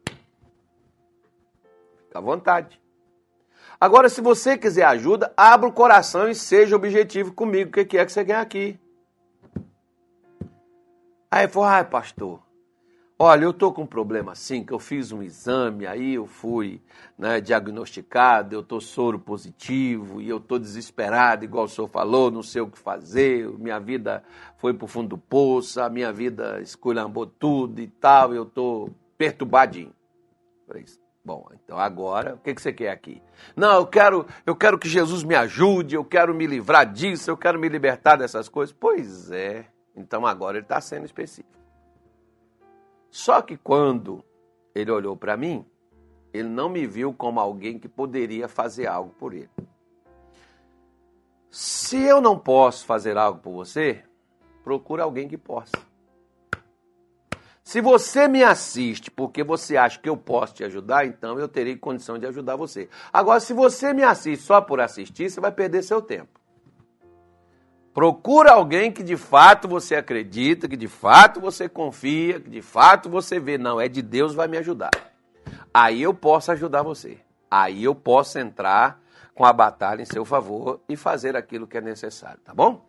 Fica 2.06 2.20
à 2.20 2.22
vontade. 2.22 2.82
Agora, 3.80 4.08
se 4.10 4.22
você 4.22 4.58
quiser 4.58 4.86
ajuda, 4.86 5.34
abra 5.36 5.68
o 5.68 5.74
coração 5.74 6.30
e 6.30 6.36
seja 6.36 6.76
objetivo 6.76 7.34
comigo. 7.34 7.70
O 7.70 7.86
que 7.86 7.98
é 7.98 8.06
que 8.06 8.12
você 8.12 8.24
quer 8.24 8.38
aqui? 8.38 8.80
Aí 11.30 11.44
ele 11.44 11.52
ai 11.66 11.84
pastor, 11.84 12.42
olha, 13.18 13.44
eu 13.46 13.52
estou 13.52 13.72
com 13.72 13.84
um 13.84 13.88
problema 13.88 14.34
assim, 14.34 14.64
que 14.64 14.74
eu 14.74 14.80
fiz 14.80 15.12
um 15.12 15.24
exame, 15.24 15.88
aí 15.88 16.16
eu 16.16 16.26
fui 16.26 16.82
né, 17.18 17.40
diagnosticado, 17.40 18.56
eu 18.56 18.62
estou 18.62 18.82
soro 18.82 19.20
positivo 19.20 20.22
e 20.22 20.30
eu 20.30 20.38
estou 20.38 20.60
desesperado, 20.60 21.46
igual 21.46 21.66
o 21.66 21.70
senhor 21.70 21.88
falou, 21.88 22.30
não 22.30 22.44
sei 22.44 22.62
o 22.62 22.68
que 22.68 22.78
fazer, 22.78 23.48
minha 23.58 23.80
vida 23.80 24.24
foi 24.58 24.74
para 24.74 24.86
o 24.86 24.88
fundo 24.88 25.10
do 25.10 25.18
poço, 25.18 25.82
a 25.82 25.90
minha 25.90 26.12
vida 26.12 26.60
esculhambou 26.62 27.26
tudo 27.26 27.80
e 27.82 27.88
tal, 27.88 28.34
eu 28.34 28.44
estou 28.44 28.90
perturbadinho. 29.18 29.94
Falei, 30.68 30.86
Bom, 31.26 31.48
então 31.56 31.80
agora, 31.80 32.36
o 32.36 32.38
que, 32.38 32.54
que 32.54 32.62
você 32.62 32.72
quer 32.72 32.92
aqui? 32.92 33.20
Não, 33.56 33.78
eu 33.78 33.88
quero, 33.88 34.28
eu 34.46 34.56
quero 34.56 34.78
que 34.78 34.88
Jesus 34.88 35.24
me 35.24 35.34
ajude, 35.34 35.96
eu 35.96 36.06
quero 36.06 36.36
me 36.36 36.46
livrar 36.46 36.86
disso, 36.86 37.32
eu 37.32 37.36
quero 37.36 37.60
me 37.60 37.68
libertar 37.68 38.16
dessas 38.16 38.48
coisas. 38.48 38.76
Pois 38.80 39.32
é. 39.32 39.66
Então 39.96 40.24
agora 40.24 40.58
ele 40.58 40.66
está 40.66 40.80
sendo 40.80 41.04
específico. 41.04 41.65
Só 43.16 43.42
que 43.42 43.56
quando 43.56 44.22
ele 44.76 44.92
olhou 44.92 45.16
para 45.16 45.38
mim, 45.38 45.66
ele 46.34 46.50
não 46.50 46.68
me 46.68 46.86
viu 46.86 47.14
como 47.14 47.40
alguém 47.40 47.80
que 47.80 47.88
poderia 47.88 48.50
fazer 48.50 48.88
algo 48.88 49.12
por 49.18 49.34
ele. 49.34 49.50
Se 51.50 51.98
eu 51.98 52.20
não 52.20 52.38
posso 52.38 52.86
fazer 52.86 53.18
algo 53.18 53.40
por 53.40 53.54
você, 53.54 54.04
procure 54.66 55.02
alguém 55.02 55.30
que 55.30 55.38
possa. 55.38 55.72
Se 57.64 57.80
você 57.80 58.28
me 58.28 58.44
assiste 58.44 59.10
porque 59.10 59.46
você 59.46 59.78
acha 59.78 59.98
que 59.98 60.10
eu 60.10 60.18
posso 60.18 60.56
te 60.56 60.66
ajudar, 60.66 61.06
então 61.06 61.40
eu 61.40 61.48
terei 61.48 61.78
condição 61.78 62.20
de 62.20 62.26
ajudar 62.26 62.58
você. 62.58 62.90
Agora, 63.14 63.40
se 63.40 63.54
você 63.54 63.94
me 63.94 64.04
assiste 64.04 64.44
só 64.44 64.60
por 64.60 64.82
assistir, 64.82 65.30
você 65.30 65.40
vai 65.40 65.54
perder 65.54 65.84
seu 65.84 66.02
tempo. 66.02 66.38
Procura 67.96 68.52
alguém 68.52 68.92
que 68.92 69.02
de 69.02 69.16
fato 69.16 69.70
você 69.70 69.96
acredita, 69.96 70.68
que 70.68 70.76
de 70.76 70.90
fato 70.90 71.40
você 71.40 71.70
confia, 71.70 72.42
que 72.42 72.50
de 72.50 72.62
fato 72.62 73.10
você 73.10 73.40
vê, 73.40 73.58
não, 73.58 73.80
é 73.80 73.88
de 73.88 74.02
Deus, 74.02 74.36
vai 74.36 74.50
me 74.50 74.58
ajudar. 74.58 74.92
Aí 75.74 76.02
eu 76.02 76.14
posso 76.14 76.52
ajudar 76.52 76.84
você. 76.84 77.18
Aí 77.50 77.86
eu 77.86 77.96
posso 77.96 78.38
entrar 78.38 79.02
com 79.34 79.46
a 79.46 79.54
batalha 79.54 80.02
em 80.02 80.06
seu 80.06 80.26
favor 80.26 80.82
e 80.90 80.98
fazer 80.98 81.38
aquilo 81.38 81.66
que 81.66 81.78
é 81.78 81.82
necessário, 81.82 82.42
tá 82.44 82.54
bom? 82.54 82.86